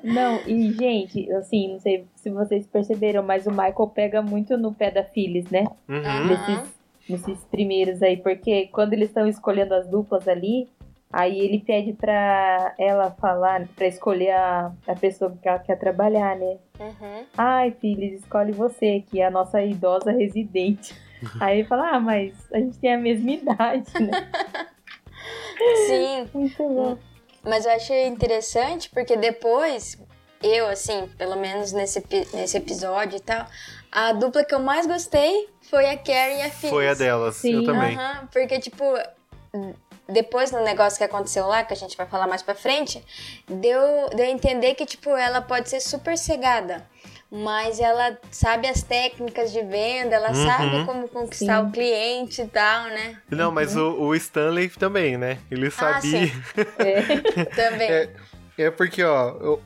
Não, 0.03 0.41
e 0.47 0.73
gente, 0.73 1.31
assim, 1.33 1.73
não 1.73 1.79
sei 1.79 2.05
se 2.15 2.29
vocês 2.29 2.65
perceberam, 2.67 3.23
mas 3.23 3.45
o 3.47 3.51
Michael 3.51 3.91
pega 3.93 4.21
muito 4.21 4.57
no 4.57 4.73
pé 4.73 4.91
da 4.91 5.03
Phyllis, 5.03 5.49
né? 5.49 5.65
Uhum. 5.87 6.27
Nesses, 6.27 6.69
nesses 7.07 7.43
primeiros 7.45 8.01
aí, 8.01 8.17
porque 8.17 8.67
quando 8.73 8.93
eles 8.93 9.09
estão 9.09 9.27
escolhendo 9.27 9.73
as 9.73 9.87
duplas 9.87 10.27
ali, 10.27 10.67
aí 11.11 11.39
ele 11.39 11.59
pede 11.59 11.93
pra 11.93 12.73
ela 12.77 13.11
falar, 13.11 13.67
pra 13.75 13.87
escolher 13.87 14.31
a, 14.31 14.71
a 14.87 14.95
pessoa 14.95 15.35
que 15.41 15.47
ela 15.47 15.59
quer 15.59 15.77
trabalhar, 15.77 16.35
né? 16.35 16.57
Uhum. 16.79 17.25
Ai, 17.37 17.71
Phyllis, 17.71 18.21
escolhe 18.21 18.51
você, 18.51 19.03
que 19.09 19.19
é 19.19 19.25
a 19.27 19.31
nossa 19.31 19.61
idosa 19.61 20.11
residente. 20.11 20.95
Aí 21.41 21.59
ele 21.59 21.67
fala, 21.67 21.95
ah, 21.95 21.99
mas 21.99 22.33
a 22.53 22.59
gente 22.59 22.77
tem 22.79 22.93
a 22.93 22.97
mesma 22.97 23.31
idade, 23.31 23.91
né? 23.99 24.11
Sim, 25.85 26.29
Muito 26.33 26.57
bom. 26.63 26.97
mas 27.43 27.65
eu 27.65 27.71
achei 27.73 28.07
interessante 28.07 28.89
porque 28.89 29.17
depois, 29.17 30.01
eu, 30.41 30.67
assim, 30.67 31.09
pelo 31.17 31.35
menos 31.35 31.73
nesse, 31.73 32.01
nesse 32.33 32.55
episódio 32.57 33.17
e 33.17 33.19
tal, 33.19 33.45
a 33.91 34.13
dupla 34.13 34.45
que 34.45 34.55
eu 34.55 34.59
mais 34.59 34.87
gostei 34.87 35.49
foi 35.69 35.89
a 35.89 35.97
Carrie 35.97 36.37
e 36.37 36.41
a 36.43 36.49
Phyllis. 36.49 36.69
Foi 36.69 36.87
a 36.87 36.93
delas, 36.93 37.35
Sim. 37.35 37.55
eu 37.55 37.63
também. 37.65 37.97
Aham, 37.97 38.27
porque, 38.31 38.59
tipo, 38.59 38.85
depois 40.11 40.51
do 40.51 40.59
negócio 40.61 40.97
que 40.97 41.03
aconteceu 41.03 41.45
lá, 41.47 41.63
que 41.63 41.73
a 41.73 41.77
gente 41.77 41.95
vai 41.97 42.05
falar 42.07 42.27
mais 42.27 42.41
pra 42.41 42.55
frente, 42.55 43.03
deu, 43.47 44.09
deu 44.15 44.25
a 44.25 44.29
entender 44.29 44.73
que, 44.75 44.85
tipo, 44.85 45.09
ela 45.11 45.41
pode 45.41 45.69
ser 45.69 45.79
super 45.79 46.17
cegada. 46.17 46.85
Mas 47.31 47.79
ela 47.79 48.17
sabe 48.31 48.67
as 48.67 48.81
técnicas 48.81 49.51
de 49.51 49.61
venda, 49.61 50.15
ela 50.15 50.29
Uhum. 50.31 50.45
sabe 50.47 50.85
como 50.85 51.07
conquistar 51.07 51.61
Sim. 51.61 51.67
o 51.67 51.71
cliente 51.71 52.41
e 52.41 52.47
tal, 52.47 52.85
né? 52.85 53.17
Não, 53.29 53.51
mas 53.51 53.75
o, 53.77 53.91
o 54.01 54.15
Stanley 54.15 54.67
também, 54.69 55.15
né? 55.15 55.37
Ele 55.51 55.69
sabia. 55.69 56.01
sim. 56.01 56.31
É. 56.79 57.45
Também. 57.55 57.87
É, 57.91 58.09
É 58.57 58.71
porque, 58.71 59.03
ó, 59.03 59.29
eu- 59.39 59.61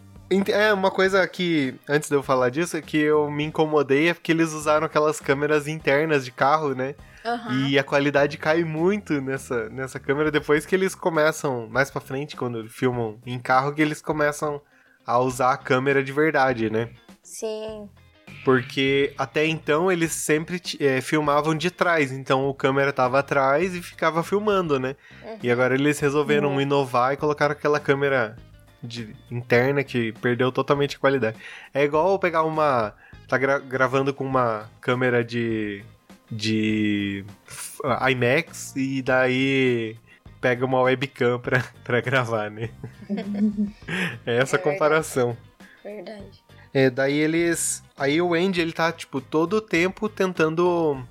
é 0.52 0.74
uma 0.74 0.92
coisa 0.92 1.26
que, 1.28 1.74
antes 1.88 2.10
de 2.10 2.16
eu 2.16 2.22
falar 2.24 2.50
disso, 2.50 2.76
é 2.76 2.82
que 2.82 2.98
eu 2.98 3.30
me 3.32 3.44
incomodei 3.46 4.10
é 4.10 4.14
porque 4.14 4.32
eles 4.34 4.52
usaram 4.52 4.86
aquelas 4.86 5.20
câmeras 5.22 5.68
internas 5.68 6.26
de 6.26 6.32
carro, 6.32 6.74
né? 6.76 6.96
Aham. 7.26 7.54
E 7.68 7.80
a 7.80 7.84
qualidade 7.84 8.38
cai 8.38 8.64
muito 8.64 9.22
nessa, 9.22 9.70
nessa 9.70 10.00
câmera 10.00 10.30
depois 10.32 10.66
que 10.66 10.76
eles 10.76 10.94
começam, 10.96 11.68
mais 11.70 11.90
pra 11.90 12.02
frente, 12.02 12.36
quando 12.36 12.68
filmam 12.70 13.20
em 13.26 13.40
carro, 13.40 13.74
que 13.74 13.82
eles 13.82 14.02
começam 14.02 14.62
a 15.06 15.20
usar 15.20 15.54
a 15.54 15.58
câmera 15.58 16.04
de 16.04 16.12
verdade, 16.12 16.70
né? 16.70 16.90
Sim. 17.22 17.90
Porque 18.44 19.14
até 19.18 19.46
então 19.46 19.92
eles 19.92 20.12
sempre 20.12 20.62
eh, 20.80 21.00
filmavam 21.02 21.56
de 21.56 21.70
trás, 21.72 22.12
então 22.12 22.48
o 22.50 22.54
câmera 22.54 22.92
tava 22.92 23.20
atrás 23.20 23.74
e 23.76 23.82
ficava 23.82 24.24
filmando, 24.24 24.80
né? 24.80 24.96
E 25.42 25.50
agora 25.52 25.76
eles 25.76 26.00
resolveram 26.00 26.54
Uhum. 26.54 26.62
inovar 26.62 27.14
e 27.14 27.18
colocaram 27.18 27.54
aquela 27.54 27.80
câmera 27.80 28.36
de- 28.82 29.16
interna 29.32 29.84
que 29.84 30.12
perdeu 30.14 30.52
totalmente 30.52 30.98
a 30.98 31.00
qualidade. 31.00 31.38
É 31.74 31.84
igual 31.84 32.20
pegar 32.20 32.44
uma. 32.44 32.94
tá 33.28 33.38
gra- 33.38 33.60
gravando 33.60 34.14
com 34.14 34.26
uma 34.26 34.70
câmera 34.82 35.24
de. 35.24 35.84
De. 36.32 37.26
IMAX 38.10 38.76
e 38.76 39.02
daí 39.02 39.98
pega 40.40 40.66
uma 40.66 40.82
webcam 40.82 41.40
pra, 41.40 41.64
pra 41.84 42.02
gravar, 42.02 42.50
né? 42.52 42.70
é 44.26 44.38
essa 44.38 44.58
É 44.58 44.60
comparação. 44.60 45.38
Verdade. 45.84 46.44
É, 46.74 46.90
daí 46.90 47.16
eles. 47.18 47.84
Aí 47.98 48.22
o 48.22 48.34
Andy, 48.34 48.60
ele 48.62 48.74
tá, 48.74 48.92
tipo, 48.92 49.22
todo 49.22 49.54
o 49.58 49.62
tempo 49.62 50.10
tentando 50.10 51.02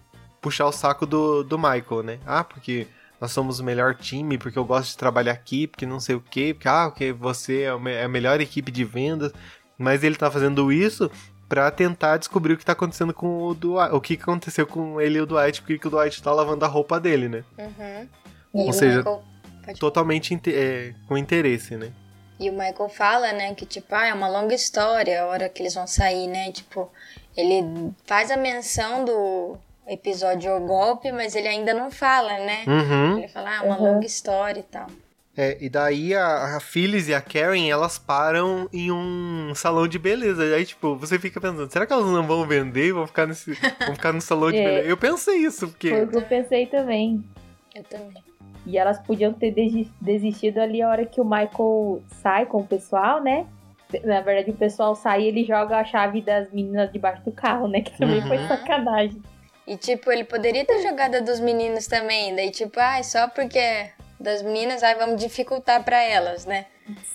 puxar 0.40 0.66
o 0.66 0.72
saco 0.72 1.06
do, 1.06 1.44
do 1.44 1.56
Michael, 1.56 2.02
né? 2.02 2.18
Ah, 2.26 2.42
porque 2.42 2.86
nós 3.20 3.30
somos 3.30 3.60
o 3.60 3.64
melhor 3.64 3.94
time, 3.94 4.36
porque 4.36 4.58
eu 4.58 4.64
gosto 4.64 4.90
de 4.90 4.96
trabalhar 4.98 5.32
aqui, 5.32 5.68
porque 5.68 5.86
não 5.86 6.00
sei 6.00 6.16
o 6.16 6.20
quê, 6.20 6.52
porque, 6.52 6.68
ah, 6.68 6.88
porque 6.90 7.12
você 7.12 7.62
é 7.62 7.90
é 7.92 8.04
a 8.04 8.08
melhor 8.08 8.40
equipe 8.40 8.72
de 8.72 8.84
vendas. 8.84 9.32
Mas 9.78 10.04
ele 10.04 10.16
tá 10.16 10.30
fazendo 10.30 10.72
isso 10.72 11.10
pra 11.52 11.70
tentar 11.70 12.16
descobrir 12.16 12.54
o 12.54 12.56
que 12.56 12.64
tá 12.64 12.72
acontecendo 12.72 13.12
com 13.12 13.42
o 13.42 13.52
Dwight. 13.54 13.94
O 13.94 14.00
que 14.00 14.14
aconteceu 14.14 14.66
com 14.66 14.98
ele 14.98 15.18
e 15.18 15.20
o 15.20 15.26
Dwight, 15.26 15.60
porque 15.60 15.76
que 15.78 15.86
o 15.86 15.90
Dwight 15.90 16.22
tá 16.22 16.32
lavando 16.32 16.64
a 16.64 16.68
roupa 16.68 16.98
dele, 16.98 17.28
né? 17.28 17.44
Uhum. 17.58 18.08
Ou 18.54 18.66
E 18.66 18.70
o 18.70 18.72
seja, 18.72 18.96
Michael- 19.00 19.22
Totalmente 19.78 20.40
é, 20.48 20.94
com 21.06 21.16
interesse, 21.18 21.76
né? 21.76 21.92
E 22.40 22.48
o 22.48 22.54
Michael 22.54 22.88
fala, 22.88 23.32
né, 23.34 23.54
que 23.54 23.66
tipo, 23.66 23.94
ah, 23.94 24.06
é 24.06 24.14
uma 24.14 24.28
longa 24.28 24.54
história 24.54 25.22
a 25.22 25.26
hora 25.26 25.46
que 25.50 25.62
eles 25.62 25.74
vão 25.74 25.86
sair, 25.86 26.26
né? 26.26 26.50
Tipo, 26.52 26.90
ele 27.36 27.92
faz 28.06 28.30
a 28.30 28.36
menção 28.38 29.04
do 29.04 29.58
episódio 29.86 30.56
O 30.56 30.60
Golpe, 30.66 31.12
mas 31.12 31.36
ele 31.36 31.48
ainda 31.48 31.74
não 31.74 31.90
fala, 31.90 32.32
né? 32.38 32.64
Uhum. 32.66 33.18
Ele 33.18 33.28
fala, 33.28 33.50
ah, 33.50 33.56
é 33.56 33.60
uma 33.60 33.78
Uhum. 33.78 33.92
longa 33.92 34.06
história 34.06 34.60
e 34.60 34.62
tal. 34.64 34.86
É, 35.36 35.56
e 35.60 35.70
daí 35.70 36.14
a, 36.14 36.56
a 36.56 36.60
Phyllis 36.60 37.08
e 37.08 37.14
a 37.14 37.20
Karen, 37.22 37.66
elas 37.70 37.98
param 37.98 38.68
em 38.72 38.92
um 38.92 39.52
salão 39.54 39.88
de 39.88 39.98
beleza. 39.98 40.42
Aí, 40.54 40.66
tipo, 40.66 40.94
você 40.96 41.18
fica 41.18 41.40
pensando, 41.40 41.70
será 41.72 41.86
que 41.86 41.92
elas 41.92 42.04
não 42.06 42.26
vão 42.26 42.46
vender 42.46 42.88
e 42.88 42.92
vão 42.92 43.06
ficar, 43.06 43.26
nesse, 43.26 43.52
vão 43.86 43.94
ficar 43.94 44.12
no 44.12 44.20
salão 44.20 44.50
de 44.52 44.58
É. 44.58 44.64
beleza? 44.64 44.88
Eu 44.88 44.96
pensei 44.96 45.36
isso, 45.38 45.68
porque... 45.68 45.88
Foi 45.88 46.04
o 46.04 46.08
que 46.08 46.16
eu 46.16 46.22
pensei 46.22 46.66
também. 46.66 47.24
Eu 47.74 47.82
também. 47.84 48.22
E 48.66 48.76
elas 48.76 48.98
podiam 48.98 49.32
ter 49.32 49.50
desi- 49.52 49.90
desistido 50.00 50.58
ali 50.58 50.82
a 50.82 50.88
hora 50.90 51.06
que 51.06 51.20
o 51.20 51.24
Michael 51.24 52.02
sai 52.22 52.44
com 52.46 52.58
o 52.58 52.66
pessoal, 52.66 53.22
né? 53.22 53.46
Na 54.04 54.20
verdade, 54.20 54.50
o 54.50 54.54
pessoal 54.54 54.94
sai 54.94 55.22
e 55.22 55.26
ele 55.28 55.44
joga 55.44 55.78
a 55.78 55.84
chave 55.84 56.20
das 56.20 56.50
meninas 56.52 56.92
debaixo 56.92 57.22
do 57.24 57.32
carro, 57.32 57.66
né? 57.68 57.80
Que 57.80 57.96
também 57.98 58.20
foi 58.22 58.36
Uhum. 58.36 58.48
sacanagem. 58.48 59.20
E 59.66 59.76
tipo, 59.76 60.10
ele 60.12 60.24
poderia 60.24 60.64
ter 60.64 60.80
jogado 60.82 61.14
a 61.16 61.20
dos 61.20 61.40
meninos 61.40 61.86
também. 61.86 62.34
Daí, 62.36 62.50
tipo, 62.50 62.78
ah, 62.78 63.02
só 63.02 63.28
porque 63.28 63.58
é 63.58 63.92
das 64.22 64.42
meninas, 64.42 64.82
aí 64.82 64.94
vamos 64.94 65.20
dificultar 65.20 65.84
pra 65.84 66.02
elas, 66.02 66.46
né? 66.46 66.66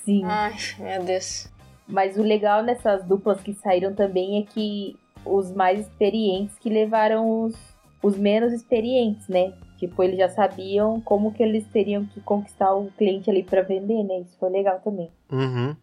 Sim. 0.04 0.24
Ai, 0.26 0.54
meu 0.80 1.04
Deus. 1.04 1.48
Mas 1.88 2.18
o 2.18 2.22
legal 2.22 2.64
nessas 2.64 3.04
duplas 3.06 3.40
que 3.42 3.54
saíram 3.54 3.96
também 3.96 4.40
é 4.40 4.44
que 4.44 4.96
os 5.26 5.52
mais 5.52 5.80
experientes 5.80 6.58
que 6.60 6.70
levaram 6.70 7.44
os, 7.44 7.56
os 8.04 8.18
menos 8.18 8.52
experientes, 8.52 9.28
né? 9.28 9.54
Tipo, 9.78 10.02
eles 10.02 10.18
já 10.18 10.28
sabiam 10.28 11.00
como 11.02 11.32
que 11.32 11.44
eles 11.44 11.64
teriam 11.68 12.04
que 12.06 12.20
conquistar 12.22 12.74
o 12.74 12.90
cliente 12.98 13.30
ali 13.30 13.44
pra 13.44 13.62
vender, 13.62 14.04
né? 14.04 14.22
Isso 14.22 14.36
foi 14.40 14.50
legal 14.50 14.80
também. 14.84 15.12
Uhum. 15.32 15.76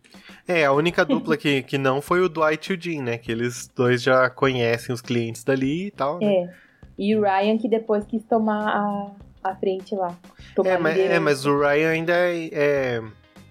É, 0.49 0.64
a 0.64 0.73
única 0.73 1.04
dupla 1.07 1.37
que, 1.37 1.62
que 1.62 1.78
não 1.78 2.02
foi 2.02 2.21
o 2.21 2.28
Dwight 2.28 2.73
e 2.73 2.76
o 2.76 2.81
Jim, 2.81 3.02
né? 3.02 3.16
Que 3.19 3.31
eles 3.31 3.69
dois 3.69 4.02
já 4.02 4.28
conhecem 4.28 4.93
os 4.93 5.00
clientes 5.00 5.45
dali 5.45 5.87
e 5.87 5.90
tal, 5.93 6.19
né? 6.19 6.26
É. 6.26 6.54
E 6.99 7.14
o 7.16 7.23
Ryan 7.23 7.57
que 7.57 7.69
depois 7.69 8.04
quis 8.04 8.25
tomar 8.25 8.69
a, 8.69 9.11
a 9.45 9.55
frente 9.55 9.95
lá. 9.95 10.17
É, 10.65 10.79
mas, 10.79 10.99
é, 10.99 11.19
mas 11.19 11.45
o 11.47 11.59
Ryan 11.59 11.91
ainda 11.91 12.13
é, 12.15 12.49
é 12.53 13.03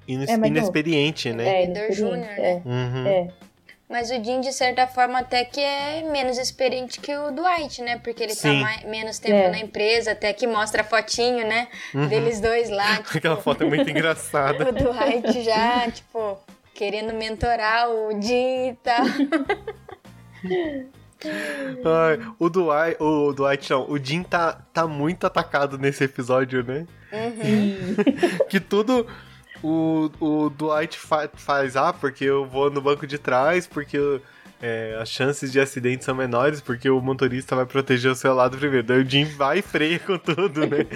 inex- 0.07 0.31
É, 0.31 0.37
mas 0.37 0.49
não. 0.51 0.57
inexperiente, 0.57 1.31
né? 1.33 1.47
É, 1.63 1.65
Vendedor 1.67 1.83
inexperiente, 1.85 1.95
júnior, 1.95 2.37
né? 2.37 2.61
Uhum. 2.65 3.07
É, 3.07 3.11
é. 3.19 3.27
Mas 3.89 4.09
o 4.09 4.23
Jim, 4.23 4.41
de 4.41 4.51
certa 4.51 4.87
forma, 4.87 5.19
até 5.19 5.45
que 5.45 5.59
é 5.61 6.01
menos 6.11 6.39
experiente 6.39 6.99
que 6.99 7.15
o 7.15 7.29
Dwight, 7.31 7.79
né? 7.83 7.99
Porque 8.03 8.23
ele 8.23 8.33
Sim. 8.33 8.59
tá 8.59 8.65
mais, 8.65 8.83
menos 8.85 9.19
tempo 9.19 9.35
É. 9.35 9.49
na 9.51 9.59
empresa, 9.59 10.13
até 10.13 10.33
que 10.33 10.47
mostra 10.47 10.81
a 10.81 10.85
fotinho, 10.85 11.45
né? 11.45 11.67
Uhum. 11.93 12.07
Deles 12.07 12.39
dois 12.41 12.69
lá. 12.71 12.97
Tipo, 13.03 13.17
Aquela 13.17 13.37
foto 13.37 13.63
é 13.63 13.67
muito 13.67 13.87
engraçada. 13.87 14.65
o 14.69 14.71
Dwight 14.71 15.43
já, 15.43 15.91
tipo, 15.91 16.39
querendo 16.73 17.13
mentorar 17.13 17.87
o 17.89 18.19
Jim 18.19 18.69
e 18.69 18.77
tal. 18.81 19.03
Ai, 21.25 22.19
o 22.39 22.49
Dwight, 22.49 22.97
o 22.99 23.33
Dwight 23.33 23.71
não, 23.71 23.89
o 23.89 23.97
Jim 23.97 24.23
tá, 24.23 24.53
tá 24.73 24.87
muito 24.87 25.25
atacado 25.25 25.77
nesse 25.77 26.03
episódio, 26.03 26.63
né? 26.63 26.85
que 28.49 28.59
tudo 28.59 29.07
o, 29.63 30.09
o 30.19 30.49
Dwight 30.49 30.97
fa 30.97 31.29
faz, 31.33 31.75
ah, 31.75 31.93
porque 31.93 32.25
eu 32.25 32.45
vou 32.45 32.69
no 32.69 32.81
banco 32.81 33.07
de 33.07 33.17
trás, 33.17 33.65
porque 33.65 33.97
eu, 33.97 34.21
é, 34.65 34.97
as 34.97 35.09
chances 35.09 35.51
de 35.51 35.59
acidente 35.59 36.05
são 36.05 36.15
menores, 36.15 36.61
porque 36.61 36.89
o 36.89 37.01
motorista 37.01 37.53
vai 37.53 37.65
proteger 37.65 38.09
o 38.09 38.15
seu 38.15 38.33
lado 38.33 38.57
primeiro. 38.57 38.87
Daí 38.87 39.01
o 39.03 39.09
Jim 39.09 39.25
vai 39.25 39.59
e 39.59 39.61
freia 39.61 39.99
com 39.99 40.17
tudo, 40.17 40.61
né? 40.61 40.87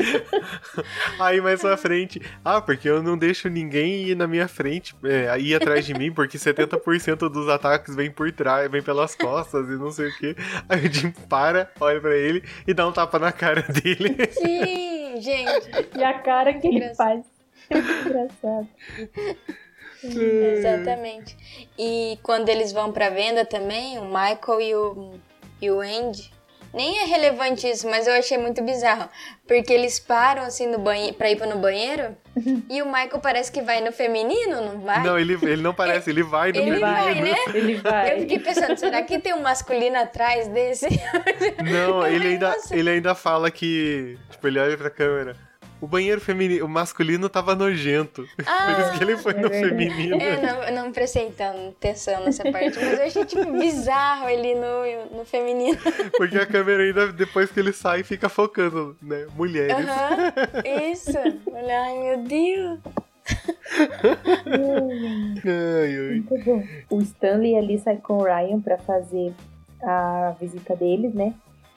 Aí 1.19 1.41
mais 1.41 1.59
pra 1.59 1.75
frente, 1.75 2.21
ah, 2.45 2.61
porque 2.61 2.87
eu 2.87 3.03
não 3.03 3.17
deixo 3.17 3.49
ninguém 3.49 4.03
ir 4.07 4.15
na 4.15 4.25
minha 4.25 4.47
frente, 4.47 4.95
é, 5.03 5.37
ir 5.37 5.53
atrás 5.53 5.85
de 5.85 5.93
mim, 5.93 6.13
porque 6.13 6.37
70% 6.37 7.29
dos 7.29 7.49
ataques 7.49 7.93
vem 7.93 8.09
por 8.09 8.31
trás, 8.31 8.71
vem 8.71 8.81
pelas 8.81 9.15
costas 9.15 9.67
e 9.67 9.73
não 9.73 9.91
sei 9.91 10.07
o 10.07 10.17
que. 10.17 10.33
Aí 10.69 10.87
o 10.87 10.93
Jim 10.93 11.11
para, 11.27 11.69
olha 11.81 11.99
pra 11.99 12.15
ele 12.15 12.41
e 12.65 12.73
dá 12.73 12.87
um 12.87 12.93
tapa 12.93 13.19
na 13.19 13.33
cara 13.33 13.63
dele. 13.63 14.15
Sim, 14.31 15.19
gente. 15.19 15.69
E 15.93 16.03
a 16.05 16.17
cara 16.19 16.53
que 16.53 16.67
ele 16.67 16.77
Engraçado. 16.77 16.95
faz. 16.95 17.25
É 17.69 17.81
muito 17.81 18.07
engraçado. 18.07 18.67
Exatamente. 20.03 21.35
E 21.77 22.17
quando 22.23 22.49
eles 22.49 22.71
vão 22.71 22.91
pra 22.91 23.09
venda 23.09 23.45
também, 23.45 23.97
o 23.99 24.05
Michael 24.05 24.61
e 24.61 24.75
o, 24.75 25.13
e 25.61 25.71
o 25.71 25.79
Andy. 25.81 26.31
Nem 26.73 26.99
é 26.99 27.05
relevante 27.05 27.65
isso, 27.67 27.89
mas 27.89 28.05
eu 28.05 28.13
achei 28.13 28.37
muito 28.37 28.61
bizarro. 28.61 29.09
Porque 29.47 29.71
eles 29.73 29.99
param 29.99 30.43
assim 30.43 30.67
no 30.67 30.77
banhe 30.77 31.13
pra 31.13 31.31
ir 31.31 31.39
no 31.47 31.57
banheiro 31.57 32.15
e 32.69 32.81
o 32.81 32.85
Michael 32.85 33.19
parece 33.19 33.51
que 33.51 33.61
vai 33.61 33.79
no 33.81 33.91
feminino, 33.91 34.61
não 34.61 34.81
vai? 34.81 35.01
Não, 35.01 35.17
ele, 35.17 35.33
ele 35.41 35.61
não 35.61 35.73
parece, 35.73 36.09
ele 36.09 36.21
vai 36.23 36.51
no 36.51 36.57
Ele 36.59 36.71
menino. 36.71 36.81
vai, 36.87 37.21
né? 37.21 37.35
Ele 37.53 37.73
Eu 37.75 37.81
vai. 37.81 38.19
fiquei 38.19 38.39
pensando, 38.39 38.77
será 38.77 39.01
que 39.01 39.17
tem 39.17 39.33
um 39.33 39.41
masculino 39.41 39.97
atrás 39.97 40.47
desse? 40.49 40.87
Não, 41.63 42.01
Eu 42.01 42.07
ele 42.13 42.17
falei, 42.19 42.31
ainda, 42.33 42.55
ele 42.71 42.89
ainda 42.89 43.15
fala 43.15 43.49
que. 43.49 44.17
Tipo, 44.29 44.47
ele 44.47 44.59
olha 44.59 44.77
pra 44.77 44.89
câmera. 44.91 45.35
O 45.79 45.85
banheiro 45.85 46.19
feminino, 46.19 46.65
o 46.65 46.69
masculino 46.69 47.29
tava 47.29 47.53
nojento. 47.55 48.27
Por 48.35 48.43
isso 48.43 48.97
que 48.97 49.03
ele 49.03 49.17
foi 49.17 49.33
é 49.33 49.35
no 49.35 49.49
verdade. 49.49 49.69
feminino. 49.69 50.21
Eu 50.21 50.41
não, 50.41 50.63
eu 50.63 50.73
não 50.73 50.91
prestei 50.91 51.29
tanta 51.31 51.67
atenção 51.69 52.25
nessa 52.25 52.43
parte, 52.51 52.79
mas 52.79 52.99
eu 52.99 53.05
achei, 53.05 53.25
tipo, 53.25 53.51
bizarro 53.51 54.27
ele 54.27 54.55
no, 54.55 55.17
no 55.17 55.25
feminino. 55.25 55.77
Porque 56.17 56.37
a 56.37 56.45
câmera 56.47 56.81
ainda, 56.83 57.11
depois 57.11 57.51
que 57.51 57.59
ele 57.59 57.71
sai, 57.73 58.01
fica 58.03 58.27
focando, 58.27 58.97
né? 59.01 59.27
Mulheres. 59.35 59.75
Aham, 59.87 60.33
isso. 60.91 61.17
Olha, 61.51 61.81
ai, 61.81 61.99
meu 61.99 62.17
Deus. 62.23 62.79
Ai, 65.45 65.97
ai. 65.97 66.23
Muito 66.27 66.45
bom. 66.45 66.63
O 66.89 67.01
Stanley 67.01 67.55
ali 67.55 67.77
sai 67.79 67.97
com 67.97 68.17
o 68.17 68.23
Ryan 68.23 68.59
pra 68.61 68.77
fazer 68.77 69.33
a 69.83 70.33
visita 70.39 70.75
deles, 70.75 71.13
né? 71.13 71.33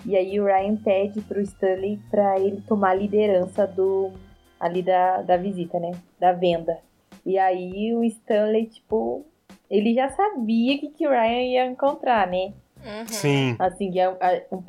E 0.06 0.16
aí 0.16 0.40
o 0.40 0.44
Ryan 0.46 0.76
pede 0.76 1.20
pro 1.20 1.40
Stanley 1.40 1.98
pra 2.10 2.38
ele 2.38 2.62
tomar 2.66 2.90
a 2.90 2.94
liderança 2.94 3.66
do 3.66 4.10
ali 4.58 4.82
da, 4.82 5.22
da 5.22 5.36
visita, 5.36 5.78
né? 5.78 5.92
Da 6.18 6.32
venda. 6.32 6.78
E 7.24 7.38
aí 7.38 7.94
o 7.94 8.02
Stanley, 8.04 8.66
tipo, 8.66 9.24
ele 9.70 9.94
já 9.94 10.08
sabia 10.10 10.78
que, 10.78 10.88
que 10.88 11.06
o 11.06 11.10
Ryan 11.10 11.42
ia 11.42 11.66
encontrar, 11.66 12.26
né? 12.26 12.52
Uhum. 12.84 13.06
Sim. 13.06 13.56
Assim, 13.58 13.98
é 13.98 14.08
um- 14.08 14.16
é 14.20 14.46
um 14.50 14.62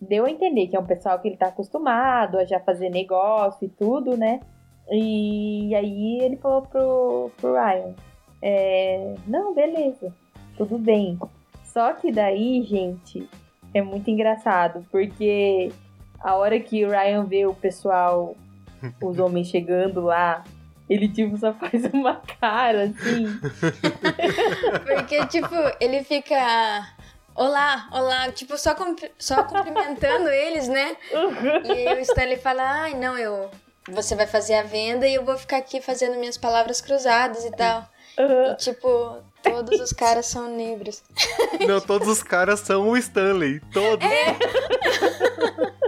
deu 0.00 0.24
a 0.24 0.30
entender 0.30 0.66
que 0.66 0.74
é 0.76 0.80
um 0.80 0.84
pessoal 0.86 1.18
que 1.20 1.28
ele 1.28 1.36
tá 1.36 1.46
acostumado 1.46 2.38
a 2.38 2.44
já 2.44 2.58
fazer 2.58 2.90
negócio 2.90 3.64
e 3.64 3.68
tudo, 3.68 4.16
né? 4.16 4.40
E 4.90 5.72
aí 5.76 6.18
ele 6.22 6.36
falou 6.36 6.62
pro, 6.62 7.30
pro 7.40 7.54
Ryan: 7.54 7.94
é, 8.42 9.14
Não, 9.28 9.54
beleza, 9.54 10.12
tudo 10.56 10.76
bem. 10.76 11.18
Só 11.62 11.92
que 11.92 12.10
daí, 12.10 12.62
gente, 12.64 13.28
é 13.74 13.82
muito 13.82 14.10
engraçado, 14.10 14.86
porque 14.90 15.70
a 16.20 16.34
hora 16.36 16.58
que 16.60 16.84
o 16.84 16.90
Ryan 16.90 17.24
vê 17.24 17.46
o 17.46 17.54
pessoal, 17.54 18.36
os 19.02 19.18
homens 19.18 19.48
chegando 19.48 20.00
lá, 20.00 20.44
ele 20.88 21.08
tipo 21.08 21.36
só 21.36 21.52
faz 21.54 21.84
uma 21.92 22.20
cara 22.40 22.84
assim. 22.84 23.26
Porque, 24.84 25.26
tipo, 25.26 25.54
ele 25.80 26.04
fica. 26.04 26.86
Olá, 27.34 27.88
olá, 27.92 28.30
tipo, 28.30 28.58
só, 28.58 28.76
só 29.18 29.42
cumprimentando 29.44 30.28
eles, 30.30 30.68
né? 30.68 30.96
E 31.64 31.88
aí 31.88 31.98
o 31.98 32.00
Stanley 32.00 32.36
fala, 32.36 32.62
ai, 32.62 32.94
não, 32.94 33.16
eu. 33.16 33.50
Você 33.88 34.14
vai 34.14 34.26
fazer 34.26 34.54
a 34.54 34.62
venda 34.62 35.08
e 35.08 35.14
eu 35.14 35.24
vou 35.24 35.36
ficar 35.36 35.56
aqui 35.56 35.80
fazendo 35.80 36.18
minhas 36.18 36.36
palavras 36.36 36.80
cruzadas 36.80 37.44
e 37.44 37.50
tal. 37.52 37.88
E, 38.18 38.54
tipo, 38.56 39.16
todos 39.42 39.80
os 39.80 39.92
caras 39.92 40.26
são 40.26 40.54
negros. 40.54 41.02
Não, 41.66 41.80
todos 41.80 42.08
os 42.08 42.22
caras 42.22 42.60
são 42.60 42.88
o 42.88 42.96
Stanley. 42.96 43.60
Todos. 43.72 44.06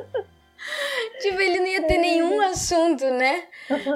Tipo, 1.20 1.40
ele 1.40 1.58
não 1.58 1.66
ia 1.66 1.82
ter 1.86 1.96
nenhum 1.96 2.38
assunto, 2.42 3.02
né? 3.06 3.44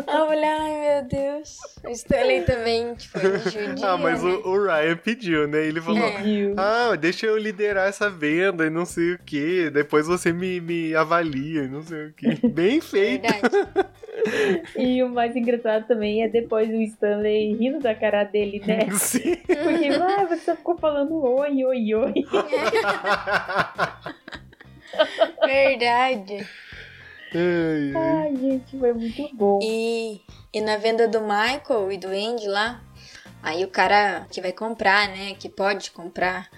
Ah, 0.06 0.24
olha, 0.24 0.48
ai 0.48 0.80
meu 0.80 1.08
Deus. 1.08 1.58
O 1.84 1.90
Stanley 1.90 2.42
também, 2.44 2.94
tipo, 2.94 3.18
judia, 3.20 3.86
ah, 3.86 3.98
mas 3.98 4.22
né? 4.22 4.30
o, 4.30 4.48
o 4.48 4.64
Ryan 4.64 4.96
pediu, 4.96 5.46
né? 5.46 5.66
Ele 5.66 5.78
falou: 5.78 6.02
É. 6.02 6.22
Ah, 6.56 6.96
deixa 6.96 7.26
eu 7.26 7.36
liderar 7.36 7.86
essa 7.86 8.08
venda 8.08 8.64
e 8.64 8.70
não 8.70 8.86
sei 8.86 9.12
o 9.12 9.18
que. 9.18 9.68
Depois 9.68 10.06
você 10.06 10.32
me, 10.32 10.58
me 10.58 10.94
avalia 10.94 11.64
e 11.64 11.68
não 11.68 11.82
sei 11.82 12.06
o 12.06 12.12
que. 12.14 12.48
Bem 12.48 12.80
feito. 12.80 13.30
Verdade. 13.30 13.88
E 14.76 15.02
o 15.02 15.08
mais 15.08 15.34
engraçado 15.36 15.86
também 15.86 16.22
é 16.22 16.28
depois 16.28 16.68
o 16.68 16.80
Stanley 16.82 17.54
rindo 17.54 17.78
da 17.80 17.94
cara 17.94 18.24
dele, 18.24 18.62
né? 18.66 18.90
Sim. 18.98 19.36
Porque, 19.36 19.88
ah, 19.88 20.24
você 20.26 20.56
ficou 20.56 20.76
falando 20.78 21.14
oi, 21.22 21.64
oi, 21.64 21.94
oi. 21.94 22.14
Verdade. 25.44 26.46
Ai, 27.34 27.92
ai. 27.94 28.26
Ai, 28.26 28.36
gente, 28.36 28.78
foi 28.78 28.92
muito 28.92 29.28
bom. 29.34 29.58
E, 29.62 30.20
e 30.52 30.60
na 30.60 30.76
venda 30.76 31.06
do 31.06 31.20
Michael 31.20 31.92
e 31.92 31.98
do 31.98 32.08
Andy 32.08 32.48
lá, 32.48 32.82
aí 33.42 33.64
o 33.64 33.68
cara 33.68 34.26
que 34.30 34.40
vai 34.40 34.52
comprar, 34.52 35.08
né? 35.08 35.34
Que 35.38 35.48
pode 35.48 35.90
comprar, 35.90 36.48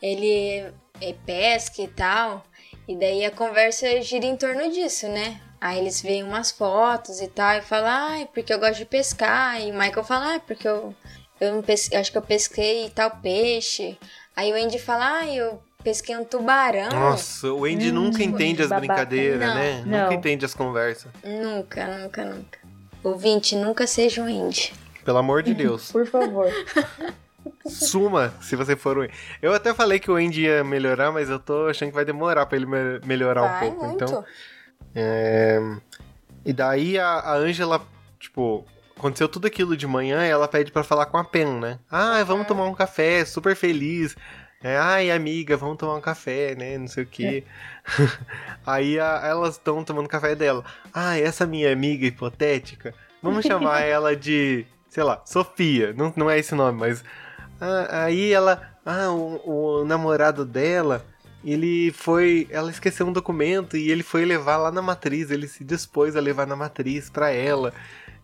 ele 0.00 0.72
é, 1.00 1.14
pesca 1.26 1.82
e 1.82 1.88
tal. 1.88 2.44
E 2.86 2.96
daí 2.96 3.24
a 3.24 3.30
conversa 3.30 4.00
gira 4.02 4.26
em 4.26 4.36
torno 4.36 4.70
disso, 4.70 5.08
né? 5.08 5.40
Aí 5.64 5.78
eles 5.78 6.02
veem 6.02 6.24
umas 6.24 6.50
fotos 6.50 7.20
e 7.20 7.28
tal, 7.28 7.56
e 7.56 7.62
falam, 7.62 7.88
ai, 7.88 8.28
porque 8.34 8.52
eu 8.52 8.58
gosto 8.58 8.78
de 8.78 8.84
pescar. 8.84 9.60
E 9.60 9.70
o 9.70 9.74
Michael 9.78 10.02
fala, 10.02 10.34
ah, 10.34 10.40
porque 10.40 10.66
eu, 10.66 10.92
eu 11.40 11.64
acho 12.00 12.10
que 12.10 12.18
eu 12.18 12.22
pesquei 12.22 12.90
tal 12.90 13.12
peixe. 13.22 13.96
Aí 14.34 14.50
o 14.52 14.56
Andy 14.56 14.80
fala, 14.80 15.18
ah, 15.20 15.26
eu 15.32 15.62
pesquei 15.84 16.16
um 16.16 16.24
tubarão. 16.24 16.90
Nossa, 16.90 17.52
o 17.52 17.64
Andy 17.64 17.90
Hum, 17.90 17.94
nunca 17.94 18.24
entende 18.24 18.60
as 18.60 18.70
babaca. 18.70 18.86
brincadeiras, 18.86 19.38
Não, 19.48 19.54
né? 19.54 19.82
não. 19.86 20.02
Nunca 20.02 20.14
entende 20.14 20.44
as 20.44 20.52
conversas. 20.52 21.12
Nunca, 21.22 21.86
nunca, 21.86 22.24
nunca. 22.24 22.58
Ouvinte, 23.04 23.54
nunca 23.54 23.86
seja 23.86 24.20
um 24.20 24.26
Andy. 24.26 24.72
Pelo 25.04 25.18
amor 25.18 25.44
de 25.44 25.54
Deus. 25.54 25.92
Por 25.92 26.06
favor. 26.06 26.52
Suma 27.66 28.32
se 28.40 28.56
você 28.56 28.74
for 28.76 28.98
o 28.98 29.08
Eu 29.40 29.52
até 29.54 29.72
falei 29.72 29.98
que 30.00 30.10
o 30.10 30.16
Andy 30.16 30.42
ia 30.42 30.64
melhorar, 30.64 31.10
mas 31.12 31.28
eu 31.28 31.38
tô 31.38 31.66
achando 31.68 31.88
que 31.90 31.94
vai 31.94 32.04
demorar 32.04 32.46
pra 32.46 32.56
ele 32.56 32.66
me- 32.66 33.00
melhorar 33.04 33.42
Vai 33.42 33.68
um 33.68 33.70
pouco. 33.70 33.86
muito. 33.86 34.04
Então, 34.04 34.24
é... 34.94 35.58
E 36.44 36.52
daí 36.52 36.98
a, 36.98 37.32
Angela, 37.34 37.80
tipo, 38.18 38.64
aconteceu 38.96 39.28
tudo 39.28 39.46
aquilo 39.46 39.76
de 39.76 39.86
manhã 39.86 40.26
e 40.26 40.30
ela 40.30 40.48
pede 40.48 40.72
pra 40.72 40.82
falar 40.82 41.06
com 41.06 41.16
a 41.16 41.24
Pen, 41.24 41.60
né? 41.60 41.78
Ah, 41.90 42.22
vamos 42.24 42.46
tomar 42.46 42.64
um 42.66 42.74
café, 42.74 43.24
super 43.24 43.54
feliz. 43.54 44.16
É, 44.62 44.76
Ai, 44.76 45.10
amiga, 45.10 45.56
vamos 45.56 45.76
tomar 45.76 45.94
um 45.94 46.00
café, 46.00 46.54
né? 46.56 46.78
Não 46.78 46.86
sei 46.88 47.04
o 47.04 47.06
quê. 47.06 47.44
Aí 48.66 48.98
a- 48.98 49.20
elas 49.24 49.54
estão 49.56 49.84
tomando 49.84 50.08
café 50.08 50.34
dela. 50.34 50.64
Ah, 50.92 51.18
essa 51.18 51.46
minha 51.46 51.72
amiga 51.72 52.06
hipotética, 52.06 52.94
vamos 53.22 53.44
chamar 53.44 53.80
ela 53.86 54.14
de, 54.16 54.64
sei 54.88 55.02
lá, 55.02 55.20
Sofia. 55.24 55.92
Não, 55.92 56.12
não 56.16 56.30
é 56.30 56.38
esse 56.38 56.54
nome, 56.54 56.78
mas. 56.78 57.04
Ah, 57.60 58.04
aí 58.04 58.32
ela. 58.32 58.70
Ah, 58.84 59.10
o, 59.10 59.80
o 59.80 59.84
namorado 59.84 60.44
dela 60.44 61.04
ele 61.44 61.92
foi. 61.92 62.46
Ela 62.50 62.70
esqueceu 62.70 63.06
um 63.06 63.12
documento 63.12 63.76
e 63.76 63.90
ele 63.90 64.02
foi 64.02 64.24
levar 64.24 64.56
lá 64.56 64.70
na 64.70 64.82
matriz. 64.82 65.30
Ele 65.30 65.48
se 65.48 65.64
dispôs 65.64 66.16
a 66.16 66.20
levar 66.20 66.46
na 66.46 66.56
matriz 66.56 67.10
pra 67.10 67.30
ela. 67.30 67.72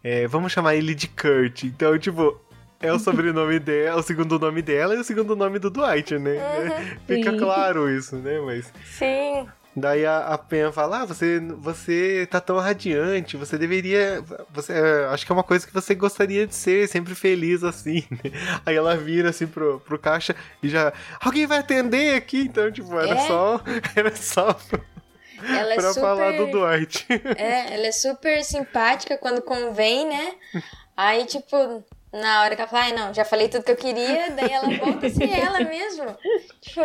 É, 0.02 0.26
vamos 0.26 0.52
chamar 0.52 0.76
ele 0.76 0.94
de 0.94 1.08
Kurt. 1.08 1.64
Então, 1.64 1.98
tipo, 1.98 2.40
é 2.80 2.92
o 2.92 2.98
sobrenome 2.98 3.58
dela, 3.60 4.00
o 4.00 4.02
segundo 4.02 4.38
nome 4.38 4.62
dela 4.62 4.94
e 4.94 4.98
o 4.98 5.04
segundo 5.04 5.34
nome 5.34 5.58
do 5.58 5.70
Dwight, 5.70 6.18
né? 6.18 6.36
Fica 7.06 7.32
Sim. 7.32 7.38
claro 7.38 7.90
isso, 7.90 8.16
né? 8.16 8.40
Mas. 8.40 8.72
Sim. 8.84 9.46
Daí 9.80 10.04
a, 10.06 10.18
a 10.28 10.38
Pen 10.38 10.72
fala: 10.72 11.00
Ah, 11.00 11.04
você, 11.04 11.40
você 11.58 12.26
tá 12.30 12.40
tão 12.40 12.58
radiante, 12.58 13.36
você 13.36 13.56
deveria. 13.58 14.22
Você, 14.52 14.72
é, 14.72 15.06
acho 15.06 15.24
que 15.26 15.32
é 15.32 15.34
uma 15.34 15.42
coisa 15.42 15.66
que 15.66 15.72
você 15.72 15.94
gostaria 15.94 16.46
de 16.46 16.54
ser, 16.54 16.88
sempre 16.88 17.14
feliz 17.14 17.62
assim. 17.64 18.04
Aí 18.64 18.74
ela 18.76 18.96
vira 18.96 19.30
assim 19.30 19.46
pro, 19.46 19.80
pro 19.80 19.98
caixa 19.98 20.34
e 20.62 20.68
já. 20.68 20.92
Alguém 21.20 21.46
vai 21.46 21.58
atender 21.58 22.14
aqui? 22.14 22.40
Então, 22.40 22.70
tipo, 22.70 22.98
era 22.98 23.14
É? 23.14 23.26
só. 23.26 23.60
Era 23.94 24.14
só 24.16 24.52
pra, 24.54 24.80
Ela 25.48 25.72
é 25.72 25.76
pra 25.76 25.88
super. 25.88 26.00
falar 26.00 26.32
do 26.32 26.46
Dwight. 26.50 27.06
É, 27.36 27.74
ela 27.74 27.86
é 27.86 27.92
super 27.92 28.42
simpática 28.44 29.16
quando 29.18 29.40
convém, 29.42 30.06
né? 30.08 30.34
Aí, 30.96 31.24
tipo, 31.26 31.84
Na 32.12 32.42
hora 32.42 32.56
que 32.56 32.62
ela 32.62 32.70
fala, 32.70 32.84
ai 32.84 32.92
não, 32.92 33.12
já 33.12 33.24
falei 33.24 33.48
tudo 33.48 33.64
que 33.64 33.72
eu 33.72 33.76
queria, 33.76 34.30
daí 34.30 34.50
ela 34.50 34.68
volta 34.78 35.06
a 35.06 35.10
ser 35.10 35.30
ela 35.30 35.60
mesmo. 35.60 36.06
Tipo, 36.60 36.80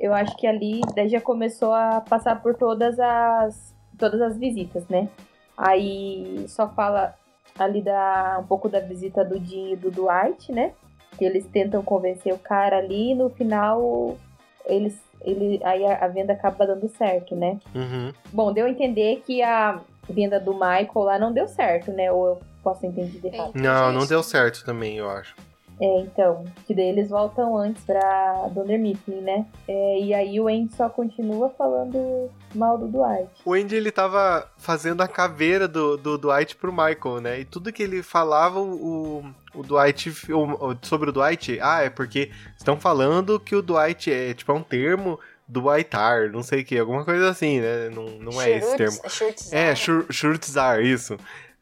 Eu 0.00 0.14
acho 0.14 0.36
que 0.36 0.46
ali 0.46 0.80
daí 0.94 1.08
já 1.08 1.20
começou 1.20 1.72
a 1.72 2.00
passar 2.00 2.40
por 2.40 2.54
todas 2.54 2.98
as 3.00 3.74
todas 3.98 4.20
as 4.20 4.38
visitas, 4.38 4.86
né? 4.88 5.08
Aí 5.56 6.44
só 6.48 6.68
fala 6.68 7.14
ali 7.58 7.80
da 7.82 8.38
um 8.40 8.46
pouco 8.46 8.68
da 8.68 8.80
visita 8.80 9.24
do 9.24 9.38
Jim 9.42 9.72
e 9.72 9.76
do 9.76 9.90
Dwight, 9.90 10.52
né? 10.52 10.72
Que 11.18 11.24
eles 11.24 11.46
tentam 11.46 11.82
convencer 11.82 12.32
o 12.32 12.38
cara 12.38 12.78
ali 12.78 13.12
e 13.12 13.14
no 13.14 13.30
final 13.30 14.16
eles 14.66 15.00
ele 15.22 15.60
aí 15.64 15.84
a, 15.84 16.04
a 16.04 16.08
venda 16.08 16.32
acaba 16.32 16.66
dando 16.66 16.88
certo, 16.88 17.34
né? 17.34 17.58
Uhum. 17.74 18.12
Bom, 18.32 18.52
deu 18.52 18.66
a 18.66 18.70
entender 18.70 19.22
que 19.26 19.42
a 19.42 19.80
venda 20.08 20.38
do 20.38 20.52
Michael 20.52 20.90
lá 20.94 21.18
não 21.18 21.32
deu 21.32 21.48
certo, 21.48 21.90
né? 21.90 22.12
Ou 22.12 22.40
errado. 23.24 23.52
Não, 23.54 23.92
não 23.92 24.06
deu 24.06 24.22
certo 24.22 24.64
também, 24.64 24.96
eu 24.98 25.08
acho. 25.10 25.34
É, 25.78 26.00
então, 26.00 26.42
que 26.66 26.74
daí 26.74 26.86
eles 26.88 27.10
voltam 27.10 27.54
antes 27.54 27.84
pra 27.84 28.48
Dunder 28.50 28.78
Mifflin, 28.80 29.20
né? 29.20 29.44
É, 29.68 30.00
e 30.00 30.14
aí 30.14 30.40
o 30.40 30.48
Andy 30.48 30.74
só 30.74 30.88
continua 30.88 31.50
falando 31.50 32.30
mal 32.54 32.78
do 32.78 32.88
Dwight. 32.88 33.28
O 33.44 33.52
Andy, 33.52 33.76
ele 33.76 33.92
tava 33.92 34.50
fazendo 34.56 35.02
a 35.02 35.08
caveira 35.08 35.68
do, 35.68 35.98
do 35.98 36.16
Dwight 36.16 36.56
pro 36.56 36.72
Michael, 36.72 37.20
né? 37.20 37.40
E 37.40 37.44
tudo 37.44 37.70
que 37.74 37.82
ele 37.82 38.02
falava, 38.02 38.58
o, 38.58 39.22
o 39.54 39.62
Dwight, 39.62 40.08
o- 40.32 40.76
sobre 40.80 41.10
o 41.10 41.12
Dwight, 41.12 41.58
ah, 41.60 41.82
é 41.82 41.90
porque 41.90 42.30
estão 42.56 42.78
falando 42.80 43.38
que 43.38 43.54
o 43.54 43.60
Dwight 43.60 44.10
é, 44.10 44.32
tipo, 44.32 44.50
é 44.52 44.54
um 44.54 44.62
termo 44.62 45.20
Dwightar, 45.46 46.30
não 46.32 46.42
sei 46.42 46.62
o 46.62 46.64
que, 46.64 46.78
alguma 46.78 47.04
coisa 47.04 47.28
assim, 47.30 47.60
né? 47.60 47.90
Não, 47.90 48.04
não 48.18 48.40
é 48.40 48.50
esse 48.56 48.76
termo. 48.78 48.96
É, 49.52 49.74
Schur- 49.74 50.06
Schurtzar, 50.10 50.80
isso. 50.80 51.18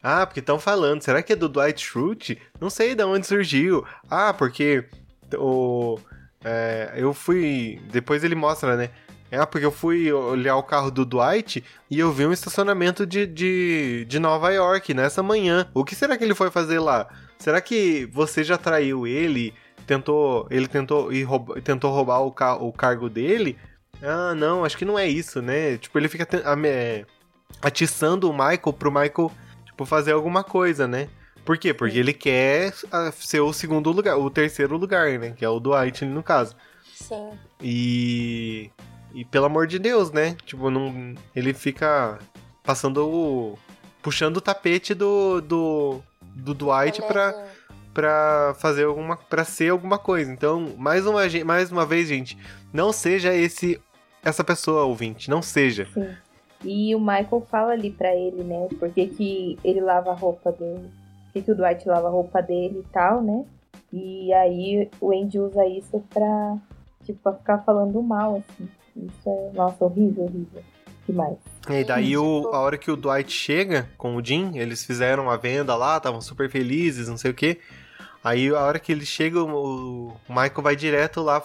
Ah, 0.07 0.23
porque 0.25 0.39
estão 0.39 0.59
falando. 0.59 1.01
Será 1.01 1.23
que 1.23 1.33
é 1.33 1.35
do 1.35 1.49
Dwight 1.49 1.81
Schrute? 1.83 2.39
Não 2.61 2.69
sei 2.69 2.93
de 2.93 3.03
onde 3.03 3.25
surgiu. 3.25 3.83
Ah, 4.09 4.33
porque 4.33 4.85
o 5.35 5.97
é, 6.43 6.93
eu 6.95 7.11
fui. 7.11 7.81
Depois 7.91 8.23
ele 8.23 8.35
mostra, 8.35 8.75
né? 8.77 8.91
É, 9.31 9.43
porque 9.47 9.65
eu 9.65 9.71
fui 9.71 10.11
olhar 10.13 10.55
o 10.57 10.63
carro 10.63 10.91
do 10.91 11.03
Dwight 11.03 11.63
e 11.89 11.99
eu 11.99 12.11
vi 12.11 12.23
um 12.27 12.31
estacionamento 12.31 13.03
de, 13.05 13.25
de, 13.25 14.05
de 14.07 14.19
Nova 14.19 14.51
York 14.53 14.93
nessa 14.93 15.23
manhã. 15.23 15.67
O 15.73 15.83
que 15.83 15.95
será 15.95 16.15
que 16.15 16.23
ele 16.23 16.35
foi 16.35 16.51
fazer 16.51 16.77
lá? 16.79 17.07
Será 17.39 17.59
que 17.59 18.05
você 18.13 18.43
já 18.43 18.57
traiu 18.57 19.07
ele? 19.07 19.53
Tentou, 19.87 20.47
ele 20.51 20.67
tentou 20.67 21.09
rouba- 21.25 21.59
tentou 21.61 21.91
roubar 21.91 22.19
o, 22.21 22.31
ca- 22.31 22.55
o 22.57 22.71
cargo 22.71 23.09
dele? 23.09 23.57
Ah, 24.03 24.35
não, 24.35 24.63
acho 24.63 24.77
que 24.77 24.85
não 24.85 24.97
é 24.99 25.07
isso, 25.07 25.41
né? 25.41 25.77
Tipo, 25.77 25.97
ele 25.97 26.07
fica 26.07 26.27
é, 26.67 27.05
atiçando 27.61 28.29
o 28.29 28.33
Michael 28.33 28.73
pro 28.77 28.91
Michael, 28.91 29.31
tipo, 29.75 29.85
fazer 29.85 30.13
alguma 30.13 30.41
coisa, 30.41 30.87
né? 30.87 31.09
Por 31.43 31.57
quê? 31.57 31.73
Porque 31.73 31.99
ele 31.99 32.13
quer 32.13 32.73
ah, 32.91 33.11
ser 33.11 33.41
o 33.41 33.53
segundo 33.53 33.91
lugar, 33.91 34.17
o 34.17 34.29
terceiro 34.29 34.77
lugar, 34.77 35.19
né? 35.19 35.31
Que 35.37 35.43
é 35.43 35.49
o 35.49 35.59
Dwight, 35.59 36.05
no 36.05 36.23
caso. 36.23 36.55
Sim. 36.95 37.31
E. 37.61 38.71
E 39.13 39.23
pelo 39.25 39.45
amor 39.45 39.67
de 39.67 39.77
Deus, 39.77 40.11
né? 40.11 40.35
Tipo, 40.45 40.69
não, 40.69 41.13
ele 41.35 41.53
fica 41.53 42.17
passando 42.63 43.07
o. 43.07 43.59
puxando 44.01 44.37
o 44.37 44.41
tapete 44.41 44.93
do. 44.93 45.41
do. 45.41 46.01
do 46.21 46.53
Dwight 46.53 47.01
pra, 47.03 47.47
pra 47.93 48.55
fazer 48.57 48.85
alguma. 48.85 49.17
pra 49.17 49.43
ser 49.43 49.69
alguma 49.69 49.99
coisa. 49.99 50.31
Então, 50.31 50.73
mais 50.77 51.05
uma, 51.05 51.21
mais 51.45 51.71
uma 51.71 51.85
vez, 51.85 52.07
gente, 52.07 52.37
não 52.73 52.91
seja 52.91 53.33
esse. 53.35 53.79
essa 54.23 54.43
pessoa, 54.43 54.85
ouvinte. 54.85 55.29
Não 55.29 55.41
seja. 55.41 55.87
Sim. 55.93 56.15
E 56.65 56.95
o 56.95 56.99
Michael 56.99 57.45
fala 57.49 57.73
ali 57.73 57.91
pra 57.91 58.15
ele, 58.15 58.43
né? 58.43 58.67
Por 58.79 58.89
que, 58.91 59.05
que 59.07 59.59
ele 59.63 59.79
lava 59.81 60.11
a 60.11 60.15
roupa 60.15 60.51
do. 60.51 60.65
Por 61.25 61.33
que, 61.33 61.41
que 61.43 61.51
o 61.51 61.55
Dwight 61.55 61.87
lava 61.87 62.07
a 62.07 62.11
roupa 62.11 62.41
dele 62.41 62.79
e 62.79 62.91
tal, 62.91 63.21
né? 63.21 63.45
E 63.93 64.33
aí 64.33 64.89
o 64.99 65.11
Andy 65.13 65.39
usa 65.39 65.65
isso 65.67 66.03
pra. 66.11 66.57
Tipo, 67.05 67.19
pra 67.21 67.33
ficar 67.33 67.57
falando 67.59 68.01
mal, 68.01 68.37
assim. 68.49 68.67
Isso 68.95 69.29
é. 69.29 69.51
Nossa, 69.53 69.85
horrível, 69.85 70.23
horrível. 70.23 70.63
Demais. 71.07 71.37
E 71.69 71.83
daí, 71.83 72.17
o, 72.17 72.41
tipo- 72.41 72.55
a 72.55 72.59
hora 72.59 72.77
que 72.79 72.89
o 72.89 72.95
Dwight 72.95 73.31
chega 73.31 73.87
com 73.95 74.15
o 74.15 74.25
Jim, 74.25 74.57
eles 74.57 74.83
fizeram 74.83 75.29
a 75.29 75.37
venda 75.37 75.75
lá, 75.75 75.97
estavam 75.97 76.19
super 76.19 76.49
felizes, 76.49 77.07
não 77.07 77.17
sei 77.17 77.29
o 77.29 77.33
quê. 77.35 77.59
Aí, 78.23 78.49
a 78.49 78.59
hora 78.61 78.79
que 78.79 78.91
ele 78.91 79.05
chega, 79.05 79.39
o, 79.43 80.07
o 80.07 80.13
Michael 80.29 80.61
vai 80.63 80.75
direto 80.75 81.21
lá 81.21 81.43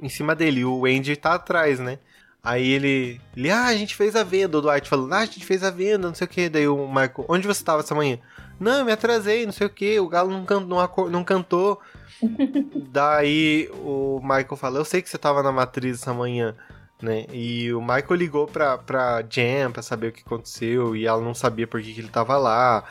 em 0.00 0.08
cima 0.08 0.34
dele. 0.34 0.64
O 0.64 0.86
Andy 0.86 1.14
tá 1.14 1.34
atrás, 1.34 1.78
né? 1.78 1.98
Aí 2.46 2.70
ele, 2.70 3.20
ele, 3.36 3.50
ah, 3.50 3.66
a 3.66 3.74
gente 3.74 3.96
fez 3.96 4.14
a 4.14 4.22
venda. 4.22 4.58
O 4.58 4.62
Dwight 4.62 4.88
falando, 4.88 5.12
ah, 5.12 5.18
a 5.18 5.24
gente 5.24 5.44
fez 5.44 5.64
a 5.64 5.70
venda, 5.70 6.08
não 6.08 6.14
sei 6.14 6.26
o 6.26 6.30
quê. 6.30 6.48
Daí 6.48 6.68
o 6.68 6.86
Michael, 6.86 7.26
onde 7.28 7.46
você 7.46 7.64
tava 7.64 7.80
essa 7.80 7.94
manhã? 7.94 8.18
Não, 8.60 8.78
eu 8.78 8.84
me 8.84 8.92
atrasei, 8.92 9.44
não 9.44 9.52
sei 9.52 9.66
o 9.66 9.70
quê. 9.70 9.98
O 9.98 10.08
Galo 10.08 10.30
não, 10.30 10.44
can, 10.44 10.60
não, 10.60 10.88
não 11.10 11.24
cantou. 11.24 11.80
Daí 12.90 13.68
o 13.74 14.20
Michael 14.22 14.56
fala, 14.56 14.78
eu 14.78 14.84
sei 14.84 15.02
que 15.02 15.10
você 15.10 15.18
tava 15.18 15.42
na 15.42 15.50
matriz 15.50 16.00
essa 16.00 16.14
manhã 16.14 16.54
né? 17.00 17.26
E 17.32 17.72
o 17.72 17.80
Michael 17.80 18.14
ligou 18.14 18.46
pra, 18.46 18.78
pra 18.78 19.22
Jen 19.28 19.70
pra 19.72 19.82
saber 19.82 20.08
o 20.08 20.12
que 20.12 20.22
aconteceu 20.24 20.96
e 20.96 21.06
ela 21.06 21.20
não 21.20 21.34
sabia 21.34 21.66
por 21.66 21.80
que, 21.82 21.92
que 21.92 22.00
ele 22.00 22.08
tava 22.08 22.36
lá. 22.38 22.84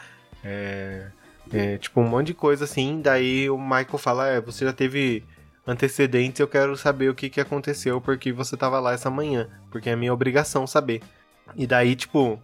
É, 0.44 1.08
é, 1.52 1.78
tipo, 1.78 2.02
um 2.02 2.08
monte 2.08 2.28
de 2.28 2.34
coisa 2.34 2.66
assim. 2.66 3.02
Daí 3.02 3.50
o 3.50 3.58
Michael 3.58 3.98
fala: 3.98 4.28
é, 4.28 4.42
você 4.42 4.66
já 4.66 4.74
teve 4.74 5.24
antecedentes, 5.68 6.40
eu 6.40 6.48
quero 6.48 6.76
saber 6.78 7.10
o 7.10 7.16
que, 7.16 7.30
que 7.30 7.42
aconteceu 7.42 8.00
porque 8.00 8.32
você 8.32 8.56
tava 8.56 8.80
lá 8.80 8.94
essa 8.94 9.10
manhã. 9.10 9.50
Porque 9.72 9.90
é 9.90 9.96
minha 9.96 10.14
obrigação 10.14 10.66
saber. 10.68 11.02
E 11.56 11.66
daí, 11.68 11.96
tipo, 11.96 12.40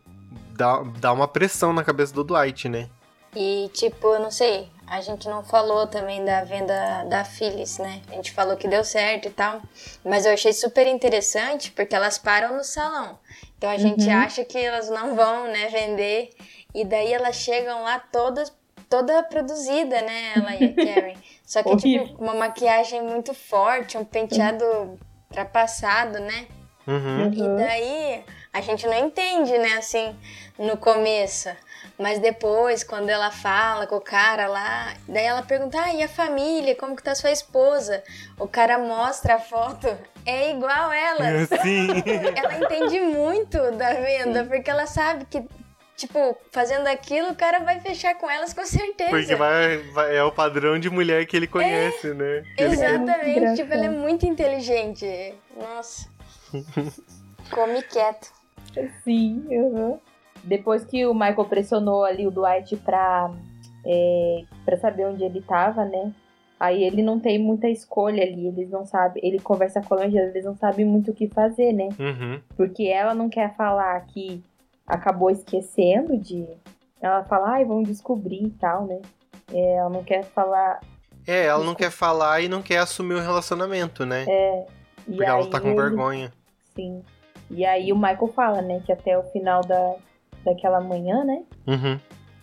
dá, 0.54 0.82
dá 1.00 1.12
uma 1.14 1.28
pressão 1.28 1.74
na 1.74 1.84
cabeça 1.84 2.14
do 2.14 2.24
Dwight, 2.24 2.68
né? 2.70 2.88
E, 3.36 3.70
tipo, 3.74 4.08
eu 4.08 4.20
não 4.20 4.30
sei, 4.30 4.70
a 4.86 5.00
gente 5.00 5.30
não 5.30 5.42
falou 5.42 5.88
também 5.88 6.24
da 6.26 6.44
venda 6.44 7.06
da 7.06 7.24
Phyllis, 7.24 7.78
né? 7.78 8.02
A 8.10 8.16
gente 8.16 8.34
falou 8.34 8.58
que 8.58 8.68
deu 8.68 8.84
certo 8.84 9.30
e 9.30 9.32
tal. 9.32 9.62
Mas 10.04 10.26
eu 10.26 10.34
achei 10.34 10.52
super 10.52 10.86
interessante 10.86 11.72
porque 11.72 11.96
elas 11.96 12.18
param 12.18 12.58
no 12.58 12.64
salão. 12.64 13.18
Então 13.58 13.70
a 13.70 13.78
gente 13.78 14.06
Uhum. 14.06 14.18
acha 14.18 14.44
que 14.44 14.58
elas 14.58 14.90
não 14.90 15.16
vão, 15.16 15.48
né, 15.48 15.70
vender. 15.70 16.32
E 16.76 16.84
daí 16.84 17.14
elas 17.14 17.38
chegam 17.38 17.84
lá 17.84 18.00
todas 18.00 18.52
toda 18.92 19.24
produzida, 19.24 20.02
né, 20.02 20.34
ela 20.36 20.56
e 20.56 20.66
a 20.66 20.74
Karen. 20.76 21.16
Só 21.46 21.64
que, 21.64 21.70
Horrível. 21.70 22.06
tipo, 22.06 22.18
com 22.18 22.24
uma 22.26 22.36
maquiagem 22.36 23.02
muito 23.02 23.34
forte, 23.34 23.98
um 23.98 24.06
penteado 24.06 25.00
ultrapassado, 25.30 26.20
né? 26.20 26.46
Uhum. 26.86 27.32
E 27.34 27.42
Uhum. 27.42 27.56
daí 27.56 28.24
a 28.54 28.62
gente 28.62 28.86
não 28.86 28.98
entende, 29.00 29.58
né, 29.58 29.74
assim, 29.78 30.16
no 30.60 30.76
começo. 30.78 31.50
Mas 31.98 32.20
depois, 32.20 32.84
quando 32.84 33.10
ela 33.10 33.32
fala 33.32 33.88
com 33.88 33.96
o 33.96 34.02
cara 34.02 34.48
lá, 34.48 34.94
daí 35.08 35.24
ela 35.26 35.42
pergunta: 35.44 35.80
ah, 35.82 35.94
e 35.94 36.02
a 36.04 36.08
família? 36.08 36.76
Como 36.76 36.96
que 36.96 37.04
tá 37.04 37.14
sua 37.16 37.32
esposa? 37.32 38.04
O 38.40 38.48
cara 38.48 38.78
mostra 38.78 39.36
a 39.36 39.40
foto, 39.40 39.88
é 40.26 40.52
igual 40.52 40.92
ela. 40.92 41.46
Sim. 41.62 41.88
Ela 42.36 42.56
entende 42.58 43.00
muito 43.02 43.58
da 43.72 43.94
venda, 43.94 44.44
porque 44.46 44.70
ela 44.70 44.86
sabe 44.88 45.26
que, 45.26 45.44
tipo, 46.02 46.38
fazendo 46.52 46.88
aquilo, 46.88 47.30
o 47.32 47.36
cara 47.36 47.60
vai 47.60 47.80
fechar 47.80 48.16
com 48.16 48.30
elas 48.30 48.54
com 48.54 48.66
certeza. 48.66 49.10
Porque 49.10 49.36
vai, 49.36 49.78
vai- 49.94 50.16
é 50.18 50.24
o 50.24 50.32
padrão 50.32 50.78
de 50.80 50.90
mulher 50.90 51.26
que 51.26 51.38
ele 51.38 51.48
conhece, 51.48 52.14
né? 52.14 52.44
Que 52.58 52.64
ele- 52.64 52.74
Exatamente, 52.74 53.40
Muito 53.40 53.56
tipo, 53.56 53.74
ela 53.74 53.86
é 53.86 53.90
muito 53.90 54.26
inteligente. 54.26 55.34
Nossa. 55.58 56.10
Come 57.52 57.82
quieto. 57.84 58.32
Sim, 59.04 59.46
uhum. 59.50 60.00
Depois 60.44 60.84
que 60.86 61.06
o 61.06 61.14
Michael 61.14 61.46
pressionou 61.46 62.04
ali 62.04 62.26
o 62.26 62.32
Dwight 62.32 62.76
pra, 62.78 63.32
é, 63.86 64.44
pra 64.66 64.78
saber 64.78 65.06
onde 65.06 65.24
ele 65.24 65.42
tava, 65.42 65.86
né? 65.86 66.12
Aí 66.60 66.84
ele 66.84 67.02
não 67.02 67.20
tem 67.20 67.40
muita 67.40 67.68
escolha 67.68 68.24
ali, 68.24 68.48
eles 68.48 68.70
não 68.70 68.86
sabem. 68.86 69.22
Ele 69.26 69.40
conversa 69.40 69.82
com 69.82 69.96
a 69.96 70.04
Angela, 70.06 70.28
eles 70.30 70.46
não 70.46 70.56
sabem 70.56 70.86
muito 70.86 71.12
o 71.12 71.14
que 71.14 71.28
fazer, 71.28 71.74
né? 71.74 71.90
Uhum. 72.00 72.40
Porque 72.56 72.84
ela 72.86 73.14
não 73.16 73.30
quer 73.30 73.56
falar 73.56 74.00
que 74.06 74.44
acabou 74.94 75.30
esquecendo 75.30 76.18
de. 76.18 76.46
Ela 77.02 77.24
fala, 77.24 77.52
ai, 77.54 77.66
vamos 77.66 77.88
descobrir 77.88 78.44
e 78.44 78.50
tal, 78.52 78.86
né? 78.86 79.02
É, 79.52 79.76
ela 79.78 79.90
não 79.90 80.04
quer 80.04 80.24
falar. 80.24 80.80
É, 81.26 81.46
ela 81.46 81.64
não 81.64 81.76
quer 81.76 81.92
falar 81.92 82.42
e 82.42 82.48
não 82.50 82.62
quer 82.62 82.78
assumir 82.78 83.16
o 83.16 83.20
relacionamento, 83.22 84.06
né? 84.06 84.26
E 85.08 85.12
Porque 85.16 85.24
ela 85.24 85.48
tá 85.50 85.60
com 85.60 85.68
ele- 85.70 85.82
vergonha. 85.82 86.32
Sim. 86.76 87.04
E 87.50 87.66
aí 87.66 87.92
o 87.92 87.96
Michael 87.96 88.28
fala, 88.34 88.62
né, 88.62 88.82
que 88.86 88.92
até 88.92 89.18
o 89.18 89.24
final 89.24 89.62
da, 89.62 89.96
daquela 90.46 90.80
manhã, 90.80 91.24
né? 91.24 91.44
Uhum. 91.68 92.00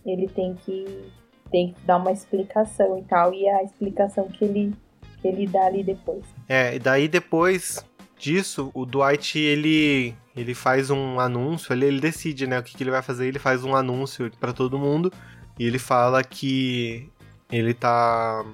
ele 0.07 0.29
tem 0.29 0.55
que 0.55 1.13
tem 1.51 1.73
que 1.73 1.81
dar 1.87 1.97
uma 1.97 2.13
explicação 2.13 2.99
e 2.99 3.03
tal 3.05 3.33
e 3.33 3.47
é 3.47 3.55
a 3.55 3.63
explicação 3.63 4.29
que 4.29 4.45
ele 4.45 4.75
que 5.21 5.27
ele 5.29 5.47
dá 5.47 5.65
ali 5.65 5.83
depois 5.83 6.23
É, 6.49 6.75
e 6.75 6.79
daí 6.79 7.09
depois 7.09 7.83
disso, 8.19 8.71
o 8.75 8.85
Dwight, 8.85 9.39
ele 9.39 10.15
ele 10.39 10.55
faz 10.55 10.91
um 10.91 11.19
anúncio, 11.19 11.73
ele, 11.73 11.87
ele 11.87 12.01
decide, 12.01 12.47
né, 12.47 12.59
o 12.59 12.63
que, 12.63 12.77
que 12.77 12.83
ele 12.83 12.91
vai 12.91 13.03
fazer, 13.03 13.27
ele 13.27 13.39
faz 13.39 13.65
um 13.65 13.75
anúncio 13.75 14.31
pra 14.39 14.53
todo 14.53 14.79
mundo 14.79 15.13
e 15.59 15.67
ele 15.67 15.79
fala 15.79 16.23
que 16.23 17.09
ele 17.51 17.75
tá 17.75 18.45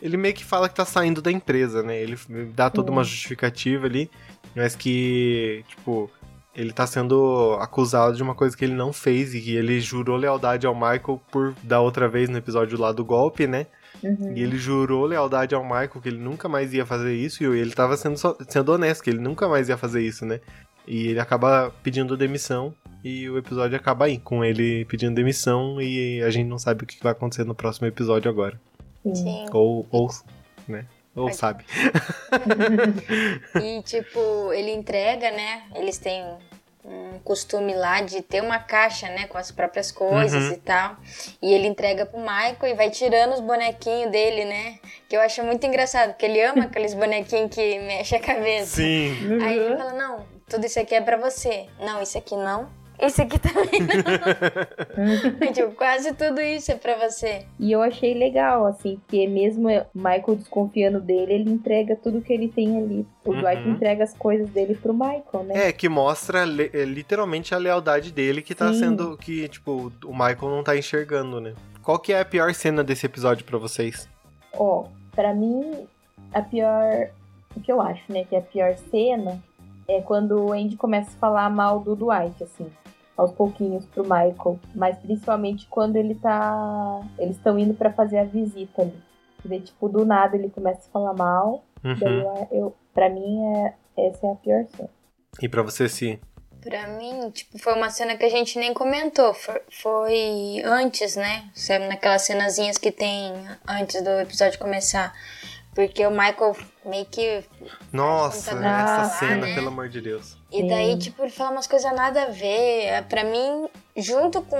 ele 0.00 0.16
meio 0.16 0.34
que 0.34 0.44
fala 0.44 0.68
que 0.68 0.74
tá 0.74 0.84
saindo 0.84 1.20
da 1.20 1.30
empresa, 1.32 1.82
né? 1.82 2.00
Ele 2.00 2.16
dá 2.54 2.70
toda 2.70 2.90
uma 2.92 3.00
Hum. 3.00 3.04
justificativa 3.04 3.86
ali, 3.86 4.08
mas 4.54 4.76
que, 4.76 5.64
tipo, 5.68 6.08
ele 6.54 6.72
tá 6.72 6.86
sendo 6.86 7.56
acusado 7.60 8.16
de 8.16 8.22
uma 8.22 8.34
coisa 8.34 8.56
que 8.56 8.64
ele 8.64 8.74
não 8.74 8.92
fez 8.92 9.34
e 9.34 9.40
que 9.40 9.56
ele 9.56 9.80
jurou 9.80 10.16
lealdade 10.16 10.66
ao 10.66 10.74
Michael 10.74 11.20
por 11.32 11.52
da 11.64 11.80
outra 11.80 12.08
vez 12.08 12.28
no 12.28 12.38
episódio 12.38 12.78
lá 12.78 12.92
do 12.92 13.04
golpe, 13.04 13.46
né? 13.48 13.66
Uhum. 14.02 14.32
E 14.36 14.42
ele 14.42 14.56
jurou 14.56 15.04
lealdade 15.04 15.54
ao 15.54 15.64
Michael 15.64 16.00
que 16.00 16.08
ele 16.08 16.18
nunca 16.18 16.48
mais 16.48 16.72
ia 16.72 16.86
fazer 16.86 17.14
isso 17.14 17.42
e 17.42 17.58
ele 17.58 17.72
tava 17.72 17.96
sendo, 17.96 18.16
sendo 18.48 18.72
honesto, 18.72 19.02
que 19.02 19.10
ele 19.10 19.18
nunca 19.18 19.48
mais 19.48 19.68
ia 19.68 19.76
fazer 19.76 20.02
isso, 20.02 20.24
né? 20.24 20.40
E 20.90 21.08
ele 21.08 21.20
acaba 21.20 21.70
pedindo 21.82 22.16
demissão 22.16 22.74
e 23.04 23.28
o 23.28 23.36
episódio 23.36 23.76
acaba 23.76 24.06
aí, 24.06 24.18
com 24.18 24.42
ele 24.44 24.84
pedindo 24.86 25.14
demissão 25.14 25.80
e 25.82 26.22
a 26.22 26.30
gente 26.30 26.46
não 26.48 26.58
sabe 26.58 26.82
o 26.82 26.86
que 26.86 26.96
vai 27.02 27.12
acontecer 27.12 27.44
no 27.44 27.54
próximo 27.54 27.86
episódio 27.86 28.30
agora. 28.30 28.58
Sim. 29.14 29.46
Ou, 29.52 29.86
ou 29.90 30.08
né? 30.66 30.86
Ou 31.14 31.24
Pode- 31.26 31.36
sabe. 31.36 31.64
E, 33.62 33.82
tipo, 33.82 34.52
ele 34.52 34.72
entrega, 34.72 35.30
né? 35.30 35.62
Eles 35.74 35.98
têm 35.98 36.24
um 36.84 37.18
costume 37.24 37.74
lá 37.74 38.00
de 38.00 38.22
ter 38.22 38.42
uma 38.42 38.58
caixa, 38.58 39.08
né? 39.08 39.26
Com 39.26 39.36
as 39.36 39.50
próprias 39.50 39.90
coisas 39.92 40.44
Uhum. 40.46 40.52
e 40.52 40.56
tal. 40.56 40.96
E 41.42 41.52
ele 41.52 41.66
entrega 41.66 42.06
pro 42.06 42.18
Michael 42.18 42.56
e 42.72 42.74
vai 42.74 42.90
tirando 42.90 43.34
os 43.34 43.40
bonequinhos 43.40 44.10
dele, 44.10 44.44
né? 44.44 44.78
Que 45.08 45.16
eu 45.16 45.20
acho 45.20 45.42
muito 45.44 45.66
engraçado, 45.66 46.10
porque 46.10 46.26
ele 46.26 46.40
ama 46.42 46.64
aqueles 46.64 46.94
bonequinhos 46.94 47.54
que 47.54 47.78
mexem 47.80 48.18
a 48.18 48.22
cabeça. 48.22 48.76
Sim. 48.76 49.42
Aí 49.42 49.58
ele 49.58 49.70
Uhum. 49.72 49.78
fala, 49.78 49.92
não, 49.92 50.37
tudo 50.48 50.66
isso 50.66 50.78
aqui 50.80 50.94
é 50.94 51.00
pra 51.00 51.16
você. 51.16 51.66
Não, 51.80 52.00
isso 52.02 52.16
aqui 52.18 52.34
não. 52.36 52.68
Isso 53.00 53.22
aqui 53.22 53.38
também 53.38 53.80
não. 53.80 55.52
Tipo, 55.54 55.70
quase 55.76 56.12
tudo 56.14 56.40
isso 56.40 56.72
é 56.72 56.74
pra 56.74 56.96
você. 56.98 57.46
E 57.58 57.70
eu 57.70 57.80
achei 57.80 58.12
legal, 58.12 58.66
assim, 58.66 58.96
porque 58.96 59.24
mesmo 59.28 59.68
o 59.68 59.86
Michael 59.94 60.34
desconfiando 60.36 61.00
dele, 61.00 61.32
ele 61.34 61.50
entrega 61.50 61.94
tudo 61.94 62.20
que 62.20 62.32
ele 62.32 62.48
tem 62.48 62.76
ali. 62.76 63.06
O 63.24 63.30
Uhum. 63.30 63.40
Dwight 63.40 63.68
entrega 63.68 64.02
as 64.02 64.14
coisas 64.14 64.48
dele 64.50 64.74
pro 64.74 64.92
Michael, 64.92 65.44
né? 65.46 65.68
É, 65.68 65.72
que 65.72 65.88
mostra 65.88 66.40
é, 66.42 66.84
literalmente 66.84 67.54
a 67.54 67.58
lealdade 67.58 68.10
dele 68.10 68.42
que 68.42 68.54
tá 68.54 68.72
Sim. 68.72 68.80
sendo. 68.80 69.16
que, 69.16 69.46
tipo, 69.48 69.92
o 70.04 70.10
Michael 70.12 70.50
não 70.50 70.64
tá 70.64 70.76
enxergando, 70.76 71.40
né? 71.40 71.54
Qual 71.82 71.98
que 72.00 72.12
é 72.12 72.20
a 72.20 72.24
pior 72.24 72.52
cena 72.52 72.82
desse 72.82 73.06
episódio 73.06 73.44
pra 73.44 73.58
vocês? 73.58 74.08
Ó, 74.52 74.86
pra 75.14 75.32
mim, 75.34 75.86
a 76.34 76.42
pior. 76.42 77.10
O 77.56 77.60
que 77.60 77.70
eu 77.70 77.80
acho, 77.80 78.02
né? 78.12 78.24
Que 78.28 78.34
a 78.36 78.40
pior 78.40 78.76
cena 78.90 79.40
é 79.88 80.00
quando 80.02 80.46
o 80.46 80.52
Andy 80.52 80.76
começa 80.76 81.10
a 81.10 81.18
falar 81.18 81.48
mal 81.50 81.80
do 81.80 81.96
Dwight, 81.96 82.44
assim. 82.44 82.70
Aos 83.16 83.32
pouquinhos 83.32 83.84
pro 83.86 84.02
Michael. 84.04 84.60
Mas 84.74 84.96
principalmente 84.98 85.66
quando 85.68 85.96
ele 85.96 86.14
tá. 86.14 87.00
Eles 87.18 87.36
estão 87.36 87.58
indo 87.58 87.74
pra 87.74 87.92
fazer 87.92 88.18
a 88.18 88.24
visita 88.24 88.82
ali. 88.82 88.94
Daí, 89.44 89.60
tipo, 89.60 89.88
do 89.88 90.04
nada 90.04 90.36
ele 90.36 90.50
começa 90.50 90.80
a 90.88 90.92
falar 90.92 91.14
mal. 91.14 91.64
Daí 91.82 91.94
Uhum. 91.94 92.20
eu, 92.20 92.48
eu, 92.52 92.76
pra 92.92 93.08
mim, 93.08 93.38
é, 93.56 93.74
essa 94.08 94.26
é 94.26 94.32
a 94.32 94.34
pior 94.36 94.64
cena. 94.76 94.90
E 95.40 95.48
pra 95.48 95.62
você, 95.62 95.88
se. 95.88 96.20
Pra 96.60 96.88
mim, 96.88 97.30
tipo, 97.30 97.56
foi 97.58 97.72
uma 97.74 97.88
cena 97.88 98.16
que 98.16 98.24
a 98.24 98.28
gente 98.28 98.58
nem 98.58 98.74
comentou. 98.74 99.32
Foi, 99.32 99.60
foi 99.70 100.62
antes, 100.64 101.14
né? 101.16 101.48
Sabe, 101.54 101.86
naquelas 101.86 102.22
cenazinhas 102.22 102.76
que 102.78 102.90
tem 102.92 103.32
antes 103.66 104.02
do 104.02 104.10
episódio 104.20 104.58
começar. 104.58 105.12
Porque 105.78 106.04
o 106.04 106.10
Michael 106.10 106.56
meio 106.84 107.06
que. 107.06 107.44
Nossa, 107.92 108.50
essa 108.50 108.54
lá, 108.58 109.04
cena, 109.10 109.46
né? 109.46 109.54
pelo 109.54 109.68
amor 109.68 109.88
de 109.88 110.00
Deus. 110.00 110.36
E 110.50 110.62
Sim. 110.62 110.66
daí, 110.66 110.98
tipo, 110.98 111.22
ele 111.22 111.30
fala 111.30 111.52
umas 111.52 111.68
coisas 111.68 111.94
nada 111.94 112.24
a 112.24 112.30
ver. 112.30 113.04
Pra 113.04 113.22
mim, 113.22 113.68
junto 113.96 114.42
com 114.42 114.58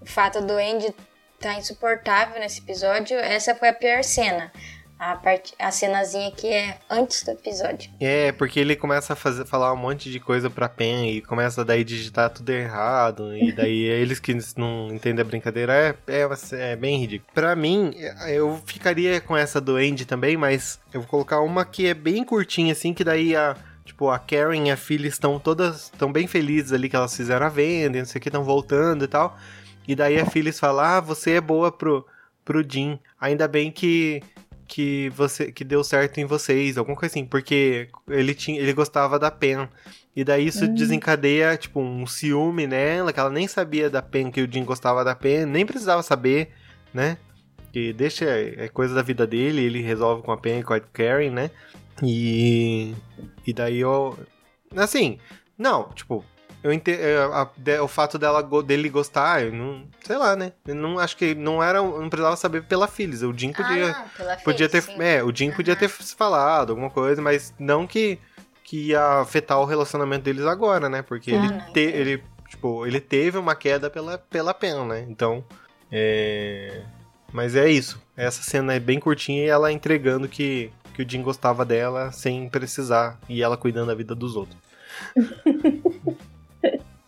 o 0.00 0.06
fato 0.06 0.40
do 0.40 0.54
Andy 0.54 0.94
tá 1.38 1.52
insuportável 1.52 2.40
nesse 2.40 2.60
episódio, 2.60 3.18
essa 3.18 3.54
foi 3.54 3.68
a 3.68 3.74
pior 3.74 4.02
cena. 4.02 4.50
A, 4.98 5.16
parte, 5.16 5.54
a 5.58 5.70
cenazinha 5.70 6.30
que 6.30 6.46
é 6.46 6.78
antes 6.88 7.22
do 7.24 7.32
episódio. 7.32 7.90
É, 8.00 8.32
porque 8.32 8.60
ele 8.60 8.76
começa 8.76 9.12
a 9.12 9.16
fazer, 9.16 9.44
falar 9.44 9.72
um 9.72 9.76
monte 9.76 10.10
de 10.10 10.20
coisa 10.20 10.48
pra 10.48 10.68
Pen 10.68 11.10
e 11.10 11.20
começa 11.20 11.64
daí 11.64 11.80
a 11.80 11.84
digitar 11.84 12.30
tudo 12.30 12.50
errado. 12.50 13.36
E 13.36 13.50
daí 13.56 13.88
é 13.88 14.00
eles 14.00 14.20
que 14.20 14.36
não 14.56 14.88
entendem 14.92 15.22
a 15.22 15.26
brincadeira. 15.26 15.72
É, 15.72 15.94
é, 16.06 16.72
é 16.72 16.76
bem 16.76 17.00
ridículo. 17.00 17.30
Pra 17.34 17.56
mim, 17.56 17.92
eu 18.28 18.60
ficaria 18.64 19.20
com 19.20 19.36
essa 19.36 19.60
do 19.60 19.76
Andy 19.76 20.04
também, 20.04 20.36
mas 20.36 20.78
eu 20.92 21.00
vou 21.00 21.08
colocar 21.08 21.40
uma 21.40 21.64
que 21.64 21.86
é 21.86 21.94
bem 21.94 22.24
curtinha, 22.24 22.72
assim, 22.72 22.94
que 22.94 23.04
daí 23.04 23.34
a. 23.36 23.56
Tipo, 23.84 24.08
a 24.08 24.18
Karen 24.18 24.68
e 24.68 24.70
a 24.70 24.78
filha 24.78 25.06
estão 25.06 25.38
todas. 25.38 25.90
estão 25.92 26.10
bem 26.10 26.26
felizes 26.26 26.72
ali 26.72 26.88
que 26.88 26.96
elas 26.96 27.14
fizeram 27.14 27.44
a 27.44 27.50
venda, 27.50 27.98
e 27.98 28.00
não 28.00 28.06
sei 28.06 28.18
o 28.18 28.22
que, 28.22 28.30
estão 28.30 28.42
voltando 28.42 29.04
e 29.04 29.08
tal. 29.08 29.36
E 29.86 29.94
daí 29.94 30.18
a 30.18 30.26
Phyllis 30.26 30.58
fala: 30.58 30.96
Ah, 30.96 31.00
você 31.00 31.32
é 31.32 31.40
boa 31.40 31.70
pro, 31.70 32.06
pro 32.44 32.64
Jim. 32.66 32.98
Ainda 33.20 33.46
bem 33.46 33.70
que 33.70 34.22
que 34.66 35.10
você 35.10 35.52
que 35.52 35.64
deu 35.64 35.84
certo 35.84 36.18
em 36.18 36.24
vocês, 36.24 36.78
alguma 36.78 36.96
coisa 36.96 37.12
assim, 37.12 37.24
porque 37.24 37.88
ele 38.08 38.34
tinha 38.34 38.60
ele 38.60 38.72
gostava 38.72 39.18
da 39.18 39.30
Pen. 39.30 39.68
E 40.16 40.22
daí 40.22 40.46
isso 40.46 40.68
desencadeia, 40.68 41.56
tipo, 41.56 41.80
um 41.80 42.06
ciúme 42.06 42.66
nela, 42.66 43.12
que 43.12 43.18
ela 43.18 43.30
nem 43.30 43.48
sabia 43.48 43.90
da 43.90 44.00
Pen, 44.00 44.30
que 44.30 44.40
o 44.40 44.50
Jim 44.50 44.64
gostava 44.64 45.04
da 45.04 45.14
Pen, 45.14 45.44
nem 45.44 45.66
precisava 45.66 46.02
saber, 46.02 46.50
né? 46.92 47.18
Que 47.72 47.92
deixa, 47.92 48.24
é 48.24 48.68
coisa 48.68 48.94
da 48.94 49.02
vida 49.02 49.26
dele, 49.26 49.62
ele 49.62 49.82
resolve 49.82 50.22
com 50.22 50.30
a 50.30 50.36
Pen 50.36 50.60
e 50.60 50.62
com 50.62 50.72
a 50.72 50.78
Karen, 50.78 51.30
né? 51.30 51.50
E. 52.02 52.94
E 53.46 53.52
daí 53.52 53.80
eu. 53.80 54.16
Assim, 54.76 55.18
não, 55.58 55.90
tipo, 55.90 56.24
eu 56.64 56.72
entendo. 56.72 56.98
o 57.82 57.86
fato 57.86 58.18
dela, 58.18 58.42
dele 58.62 58.88
gostar, 58.88 59.44
eu 59.44 59.52
não. 59.52 59.84
Sei 60.02 60.16
lá, 60.16 60.34
né? 60.34 60.52
Eu 60.66 60.74
não 60.74 60.98
acho 60.98 61.16
que 61.16 61.34
não 61.34 61.62
era. 61.62 61.80
Não 61.82 62.08
precisava 62.08 62.36
saber 62.36 62.64
pela 62.64 62.88
Phyllis. 62.88 63.22
O 63.22 63.32
Jim 63.36 63.52
podia. 63.52 63.90
ah, 63.92 64.04
não, 64.18 64.36
Podia 64.42 64.68
ter. 64.68 64.82
Sim. 64.82 64.96
É, 64.98 65.22
o 65.22 65.30
Jim 65.32 65.52
podia 65.52 65.76
ter 65.76 65.88
falado 65.88 66.70
alguma 66.70 66.88
coisa, 66.90 67.20
mas 67.20 67.52
não 67.58 67.86
que, 67.86 68.18
que 68.64 68.88
ia 68.88 69.20
afetar 69.20 69.60
o 69.60 69.64
relacionamento 69.66 70.24
deles 70.24 70.46
agora, 70.46 70.88
né? 70.88 71.02
Porque 71.02 71.30
Ah, 71.32 71.34
ele, 71.34 71.48
não, 71.48 71.72
te- 71.72 71.80
ele, 71.80 72.24
tipo, 72.48 72.86
ele 72.86 73.00
teve 73.00 73.36
uma 73.38 73.54
queda 73.54 73.90
pela, 73.90 74.16
pela 74.18 74.54
Pen, 74.54 74.86
né? 74.86 75.04
Então. 75.08 75.44
É. 75.92 76.82
Mas 77.32 77.54
é 77.56 77.68
isso. 77.68 78.00
Essa 78.16 78.42
cena 78.42 78.72
é 78.74 78.80
bem 78.80 78.98
curtinha 78.98 79.44
e 79.44 79.48
ela 79.48 79.70
entregando 79.70 80.28
que, 80.28 80.70
que 80.94 81.02
o 81.02 81.08
Jim 81.08 81.20
gostava 81.20 81.64
dela 81.64 82.10
sem 82.10 82.48
precisar. 82.48 83.18
E 83.28 83.42
ela 83.42 83.56
cuidando 83.56 83.88
da 83.88 83.94
vida 83.94 84.14
dos 84.14 84.34
outros. 84.34 84.56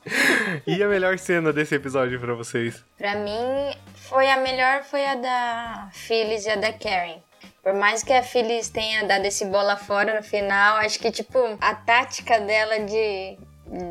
e 0.66 0.82
a 0.82 0.88
melhor 0.88 1.18
cena 1.18 1.52
desse 1.52 1.74
episódio 1.74 2.20
pra 2.20 2.34
vocês? 2.34 2.82
Pra 2.96 3.14
mim, 3.16 3.76
foi 3.94 4.28
a 4.30 4.36
melhor 4.38 4.82
foi 4.84 5.04
a 5.04 5.14
da 5.14 5.88
Phyllis 5.92 6.46
e 6.46 6.50
a 6.50 6.56
da 6.56 6.72
Karen. 6.72 7.20
Por 7.62 7.74
mais 7.74 8.02
que 8.02 8.12
a 8.12 8.22
Phyllis 8.22 8.68
tenha 8.68 9.04
dado 9.04 9.24
esse 9.24 9.44
bola 9.46 9.76
fora 9.76 10.14
no 10.14 10.22
final, 10.22 10.76
acho 10.76 11.00
que, 11.00 11.10
tipo, 11.10 11.38
a 11.60 11.74
tática 11.74 12.40
dela 12.40 12.80
de 12.80 13.36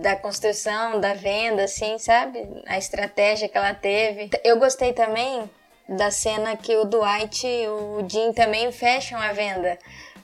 da 0.02 0.16
construção, 0.16 1.02
da 1.02 1.14
venda, 1.14 1.66
assim, 1.66 1.98
sabe? 1.98 2.40
A 2.66 2.78
estratégia 2.78 3.50
que 3.50 3.58
ela 3.58 3.74
teve. 3.74 4.30
Eu 4.44 4.58
gostei 4.58 4.94
também 4.94 5.50
da 5.88 6.10
cena 6.10 6.56
que 6.56 6.76
o 6.78 6.86
Dwight 6.86 7.46
e 7.46 7.68
o 7.68 8.06
Jim 8.10 8.32
também 8.32 8.72
fecham 8.72 9.20
a 9.20 9.34
venda. 9.34 9.78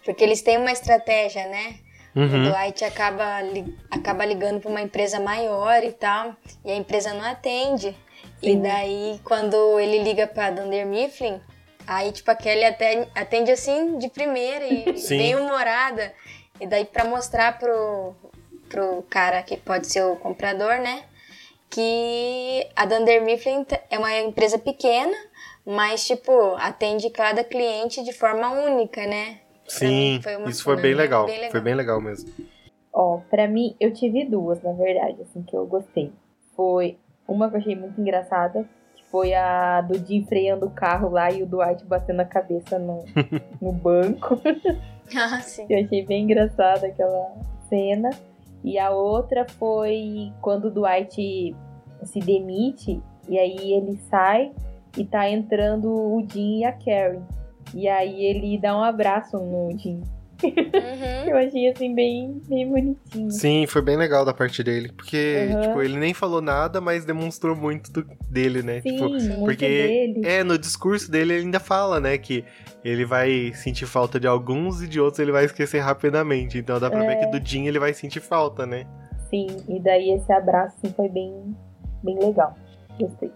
Porque 0.06 0.23
eles 0.23 0.41
têm 0.41 0.58
uma 0.58 0.71
estratégia, 0.71 1.45
né? 1.47 1.75
O 2.15 2.19
Uhum. 2.19 2.43
Dwight 2.52 2.84
acaba, 2.84 3.41
li- 3.41 3.78
acaba 3.89 4.26
ligando 4.26 4.60
para 4.60 4.69
uma 4.69 4.82
empresa 4.82 5.19
maior 5.19 5.82
e 5.84 5.91
tal, 5.93 6.36
e 6.65 6.71
a 6.71 6.76
empresa 6.76 7.13
não 7.13 7.24
atende. 7.24 7.95
E 8.41 8.52
Sim. 8.52 8.62
daí, 8.62 9.19
quando 9.24 9.80
ele 9.80 10.00
liga 10.04 10.28
pra 10.28 10.50
Dunder 10.52 10.86
Mifflin, 10.86 11.39
aí, 11.88 12.12
tipo, 12.12 12.30
a 12.30 12.36
Kelly 12.36 12.65
até 12.65 13.08
atende 13.15 13.52
assim 13.52 13.97
de 13.97 14.10
primeira 14.10 14.65
e 14.65 14.95
Sim. 15.00 15.17
bem 15.17 15.36
humorada. 15.36 16.13
E 16.60 16.67
daí, 16.67 16.86
pra 16.86 17.06
mostrar 17.06 17.58
pro, 17.58 18.13
pro 18.67 19.04
cara 19.10 19.41
que 19.43 19.56
pode 19.58 19.88
ser 19.88 20.04
o 20.04 20.15
comprador, 20.17 20.80
né? 20.80 21.04
Que 21.69 22.67
a 22.76 22.86
Dunder 22.86 23.21
Mifflin 23.24 23.65
é 23.89 23.97
uma 23.97 24.13
empresa 24.19 24.60
pequena, 24.60 25.15
mas, 25.65 26.06
tipo, 26.06 26.56
atende 26.56 27.10
cada 27.10 27.43
cliente 27.43 28.04
de 28.04 28.12
forma 28.12 28.50
única, 28.52 29.06
né? 29.08 29.39
Sim, 29.77 30.19
foi 30.21 30.36
uma 30.38 30.49
isso 30.49 30.63
foi 30.63 30.75
bem 30.75 30.93
legal. 30.93 31.25
bem 31.25 31.36
legal. 31.36 31.51
Foi 31.51 31.62
bem 31.62 31.75
legal 31.75 32.01
mesmo. 32.01 32.29
Ó, 32.93 33.21
pra 33.29 33.47
mim, 33.47 33.75
eu 33.79 33.93
tive 33.93 34.25
duas, 34.25 34.62
na 34.62 34.73
verdade, 34.73 35.21
assim, 35.21 35.41
que 35.43 35.55
eu 35.55 35.65
gostei. 35.65 36.12
Foi 36.55 36.97
uma 37.27 37.49
que 37.49 37.55
eu 37.55 37.60
achei 37.60 37.75
muito 37.75 37.99
engraçada, 37.99 38.65
que 38.95 39.03
foi 39.05 39.34
a 39.34 39.81
do 39.81 39.97
Jim 39.97 40.25
freando 40.25 40.65
o 40.65 40.71
carro 40.71 41.10
lá 41.10 41.31
e 41.31 41.41
o 41.41 41.45
Dwight 41.45 41.86
batendo 41.86 42.19
a 42.19 42.25
cabeça 42.25 42.77
no, 42.77 43.05
no 43.62 43.71
banco. 43.71 44.41
Ah, 45.15 45.39
sim. 45.41 45.65
Eu 45.69 45.84
achei 45.84 46.05
bem 46.05 46.23
engraçada 46.23 46.88
aquela 46.88 47.34
cena. 47.69 48.10
E 48.63 48.77
a 48.77 48.91
outra 48.91 49.45
foi 49.57 50.31
quando 50.41 50.65
o 50.65 50.71
Dwight 50.71 51.55
se 52.03 52.19
demite 52.19 53.01
e 53.27 53.39
aí 53.39 53.73
ele 53.73 53.97
sai 54.10 54.51
e 54.97 55.05
tá 55.05 55.29
entrando 55.29 55.89
o 55.89 56.25
Jim 56.29 56.60
e 56.60 56.65
a 56.65 56.71
Karen. 56.71 57.21
E 57.73 57.88
aí 57.88 58.23
ele 58.25 58.57
dá 58.60 58.75
um 58.77 58.84
abraço 58.84 59.38
no 59.38 59.71
Jim. 59.77 60.01
Uhum. 60.43 60.51
Eu 61.29 61.38
achei 61.38 61.69
assim 61.69 61.93
bem, 61.93 62.41
bem 62.49 62.67
bonitinho. 62.67 63.29
Sim, 63.31 63.67
foi 63.67 63.81
bem 63.84 63.95
legal 63.95 64.25
da 64.25 64.34
parte 64.34 64.63
dele. 64.63 64.91
Porque, 64.91 65.47
Uhum. 65.53 65.62
tipo, 65.62 65.81
ele 65.84 65.97
nem 65.97 66.13
falou 66.15 66.41
nada, 66.41 66.81
mas 66.81 67.05
demonstrou 67.05 67.55
muito 67.55 67.91
do- 67.91 68.07
dele, 68.27 68.63
né? 68.63 68.81
Sim, 68.81 68.93
Tipo, 68.95 69.10
muito 69.10 69.39
porque 69.41 69.67
dele. 69.67 70.21
é, 70.25 70.43
no 70.43 70.57
discurso 70.57 71.12
dele 71.12 71.34
ele 71.34 71.43
ainda 71.45 71.60
fala, 71.60 71.99
né, 71.99 72.17
que 72.17 72.43
ele 72.84 73.05
vai 73.05 73.51
sentir 73.53 73.86
falta 73.86 74.19
de 74.19 74.25
alguns 74.25 74.81
e 74.81 74.88
de 74.88 74.99
outros 74.99 75.19
ele 75.19 75.31
vai 75.31 75.45
esquecer 75.45 75.79
rapidamente. 75.79 76.57
Então 76.57 76.79
dá 76.79 76.89
pra 76.89 77.01
ver 77.01 77.13
É. 77.13 77.15
que 77.17 77.39
do 77.39 77.47
Jim 77.47 77.67
ele 77.67 77.77
vai 77.79 77.93
sentir 77.93 78.19
falta, 78.19 78.65
né? 78.65 78.86
Sim, 79.29 79.45
e 79.69 79.79
daí 79.79 80.10
esse 80.10 80.31
abraço 80.34 80.75
assim, 80.84 80.91
foi 80.93 81.07
bem, 81.07 81.55
bem 82.03 82.17
legal. 82.19 82.55
Gostei. 82.99 83.31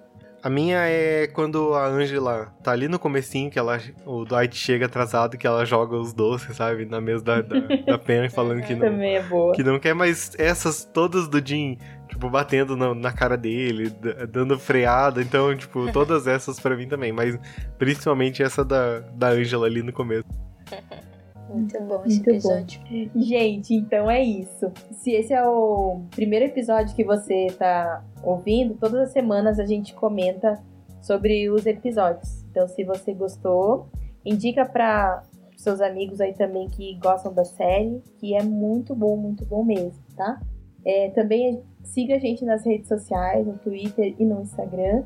A 0.46 0.50
minha 0.52 0.78
é 0.88 1.26
quando 1.26 1.74
a 1.74 1.88
Angela 1.88 2.54
tá 2.62 2.70
ali 2.70 2.88
no 2.88 3.00
comecinho, 3.00 3.50
que 3.50 3.58
ela, 3.58 3.80
o 4.06 4.24
Dwight 4.26 4.56
chega 4.56 4.86
atrasado, 4.86 5.40
que 5.40 5.48
ela 5.48 5.66
joga 5.66 5.96
os 5.96 6.14
doces, 6.14 6.56
sabe, 6.56 6.86
na 6.86 7.02
mesa 7.02 7.24
da, 7.24 7.42
da, 7.42 7.60
da 7.84 7.98
Pen, 7.98 8.30
falando 8.30 8.62
que 8.62 8.76
não, 8.76 8.86
Também 8.86 9.16
é 9.16 9.24
boa. 9.24 9.56
que 9.56 9.64
não 9.64 9.80
quer 9.80 9.96
mais 9.96 10.36
essas 10.38 10.86
todas 10.86 11.28
do 11.28 11.44
Jim, 11.44 11.80
tipo, 12.08 12.30
batendo 12.30 12.78
na, 12.78 12.94
na 12.94 13.12
cara 13.12 13.36
dele, 13.36 13.92
dando 14.30 14.60
freada. 14.60 15.20
Então, 15.20 15.58
tipo, 15.58 15.92
todas 15.92 16.28
essas 16.28 16.60
pra 16.60 16.76
mim 16.76 16.88
também, 16.88 17.12
mas 17.12 17.40
principalmente 17.80 18.44
essa 18.44 18.64
da, 18.64 19.00
da 19.00 19.30
Angela 19.30 19.66
ali 19.66 19.82
no 19.82 19.92
começo. 19.92 20.26
Muito 21.50 21.80
bom 21.82 22.04
esse 22.06 22.16
Muito 22.16 22.26
bom. 22.26 22.32
episódio. 22.32 22.82
Gente, 23.16 23.74
então 23.74 24.10
é 24.10 24.24
isso. 24.24 24.72
Se 24.92 25.12
esse 25.12 25.34
é 25.34 25.44
o 25.48 26.02
primeiro 26.12 26.46
episódio 26.46 26.96
que 26.96 27.04
você 27.04 27.48
tá 27.58 28.04
ouvindo, 28.24 28.76
todas 28.76 29.00
as 29.02 29.12
semanas 29.12 29.60
a 29.60 29.66
gente 29.66 29.94
comenta 29.94 30.62
sobre 31.02 31.50
os 31.50 31.66
episódios. 31.66 32.44
Então, 32.50 32.68
se 32.68 32.84
você 32.84 33.14
gostou, 33.14 33.88
indica 34.26 34.66
para 34.66 35.24
seus 35.56 35.82
amigos 35.82 36.20
aí 36.20 36.34
também 36.34 36.68
que 36.68 36.98
gostam 37.00 37.34
da 37.34 37.46
série, 37.46 38.02
que 38.18 38.36
é 38.36 38.44
muito 38.44 38.96
bom, 38.96 39.16
muito 39.16 39.46
bom 39.46 39.64
mesmo, 39.64 40.04
tá? 40.16 40.42
É, 40.86 41.10
também 41.10 41.64
siga 41.84 42.16
a 42.16 42.20
gente 42.20 42.46
nas 42.46 42.66
redes 42.66 42.88
sociais, 42.88 43.46
no 43.46 43.58
Twitter 43.58 44.16
e 44.20 44.26
no 44.26 44.42
Instagram. 44.42 45.04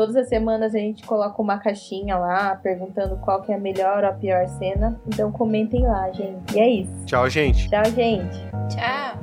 Todas 0.00 0.16
as 0.16 0.30
semanas 0.30 0.74
a 0.74 0.78
gente 0.78 1.06
coloca 1.06 1.42
uma 1.42 1.58
caixinha 1.58 2.16
lá 2.16 2.56
perguntando 2.56 3.18
qual 3.18 3.42
que 3.42 3.52
é 3.52 3.54
a 3.54 3.58
melhor 3.58 4.02
ou 4.02 4.08
a 4.08 4.14
pior 4.14 4.48
cena. 4.48 4.98
Então 5.06 5.30
comentem 5.30 5.86
lá, 5.86 6.10
gente. 6.10 6.56
E 6.56 6.58
é 6.58 6.68
isso. 6.70 7.04
Tchau, 7.04 7.28
gente! 7.28 7.68
Tchau, 7.68 7.84
gente. 7.84 8.38
Tchau. 8.70 9.20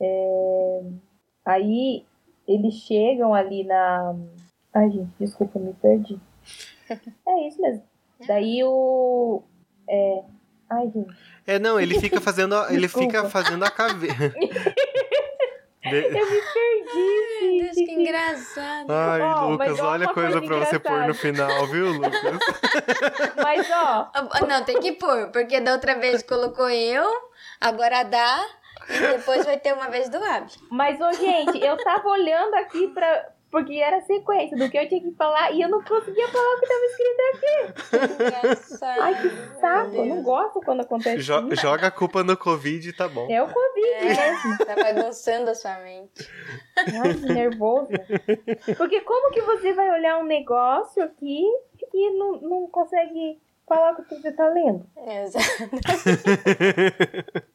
É, 0.00 0.82
Aí 1.44 2.06
eles 2.48 2.72
chegam 2.72 3.34
ali 3.34 3.64
na. 3.64 4.16
Ai, 4.72 4.90
gente, 4.90 5.12
desculpa, 5.20 5.58
me 5.58 5.74
perdi. 5.74 6.18
É 7.28 7.48
isso 7.48 7.60
mesmo. 7.60 7.95
Daí 8.26 8.62
o. 8.64 9.42
É... 9.88 10.20
Ai, 10.70 10.90
gente. 10.94 11.16
É, 11.46 11.58
não, 11.58 11.78
ele 11.80 11.98
fica 12.00 12.20
fazendo 12.20 12.54
a, 12.56 12.72
ele 12.72 12.88
fica 12.88 13.28
fazendo 13.28 13.64
a 13.64 13.70
caveira. 13.70 14.34
Eu 15.88 15.92
me 15.92 16.10
perdi, 16.10 17.42
Meu 17.42 17.60
Deus, 17.62 17.74
que 17.76 17.86
gente. 17.86 17.92
engraçado. 17.92 18.90
Ai, 18.90 19.20
Ó, 19.22 19.50
Lucas, 19.50 19.78
olha 19.78 20.06
uma 20.06 20.14
coisa 20.14 20.40
coisa 20.40 20.42
pra 20.42 20.58
você 20.58 20.78
pôr 20.80 21.06
no 21.06 21.14
final, 21.14 21.64
viu, 21.68 21.92
Lucas? 21.92 22.10
Mas, 23.40 23.70
ó, 23.70 24.10
Ah, 24.12 24.46
Não, 24.48 24.64
tem 24.64 24.80
que 24.80 24.92
pôr, 24.94 25.28
porque 25.28 25.60
da 25.60 25.74
outra 25.74 25.94
vez 25.94 26.24
colocou 26.24 26.68
eu, 26.68 27.08
agora 27.60 28.02
dá, 28.02 28.44
e 28.90 28.98
depois 28.98 29.44
vai 29.44 29.58
ter 29.60 29.74
uma 29.74 29.88
vez 29.88 30.08
do 30.08 30.16
Ab. 30.16 30.50
mas, 30.72 31.00
ô, 31.00 31.12
gente, 31.12 31.64
eu 31.64 31.76
tava 31.76 32.08
olhando 32.08 32.54
aqui 32.54 32.88
pra. 32.88 33.28
Porque 33.50 33.74
era 33.74 33.98
a 33.98 34.00
sequência 34.02 34.56
do 34.56 34.68
que 34.68 34.76
eu 34.76 34.88
tinha 34.88 35.00
que 35.00 35.12
falar 35.12 35.52
e 35.52 35.62
eu 35.62 35.68
não 35.68 35.82
conseguia 35.82 36.28
falar 36.28 36.54
o 36.56 36.60
que 36.60 36.66
tava 36.66 36.84
escrito 36.84 37.20
aqui. 37.32 38.24
Engraçado. 38.24 39.00
Ai, 39.00 39.22
que 39.22 39.30
saco. 39.60 39.94
Eu 39.96 40.04
não 40.06 40.22
gosto 40.22 40.60
quando 40.60 40.80
acontece 40.80 41.20
Jo- 41.22 41.46
isso. 41.48 41.62
joga 41.62 41.86
a 41.86 41.90
culpa 41.90 42.22
no 42.24 42.36
Covid 42.36 42.88
e 42.88 42.92
tá 42.92 43.08
bom. 43.08 43.26
É 43.30 43.42
o 43.42 43.46
Covid 43.48 44.04
mesmo. 44.04 44.58
Tá 44.66 44.74
bagunçando 44.74 45.50
a 45.50 45.54
sua 45.54 45.78
mente. 45.78 46.28
Ai, 46.76 47.14
nervoso. 47.34 47.88
Porque 48.76 49.00
como 49.02 49.30
que 49.32 49.40
você 49.42 49.72
vai 49.72 49.90
olhar 49.90 50.18
um 50.18 50.24
negócio 50.26 51.02
aqui 51.02 51.42
e 51.94 52.10
não, 52.18 52.40
não 52.40 52.66
consegue 52.68 53.40
falar 53.66 53.92
o 53.92 54.04
que 54.04 54.14
você 54.16 54.32
tá 54.32 54.48
lendo? 54.48 54.84
Exato. 55.06 55.46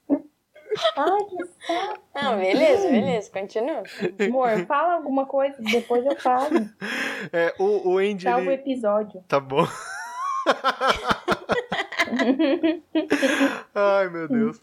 Ai, 0.98 1.24
que 1.26 1.46
saco. 1.46 2.02
Não, 2.16 2.38
beleza, 2.38 2.90
beleza, 2.90 3.32
continua. 3.32 3.84
Amor, 4.28 4.66
fala 4.66 4.94
alguma 4.96 5.26
coisa, 5.26 5.56
depois 5.60 6.06
eu 6.06 6.16
falo. 6.18 6.50
É, 7.34 7.54
o, 7.60 7.94
o 7.94 7.98
Andy, 7.98 8.24
Salva 8.24 8.48
o 8.48 8.52
ele... 8.52 8.62
episódio. 8.62 9.24
Tá 9.28 9.40
bom. 9.40 9.68
Ai, 13.76 14.10
meu 14.10 14.28
Deus. 14.28 14.62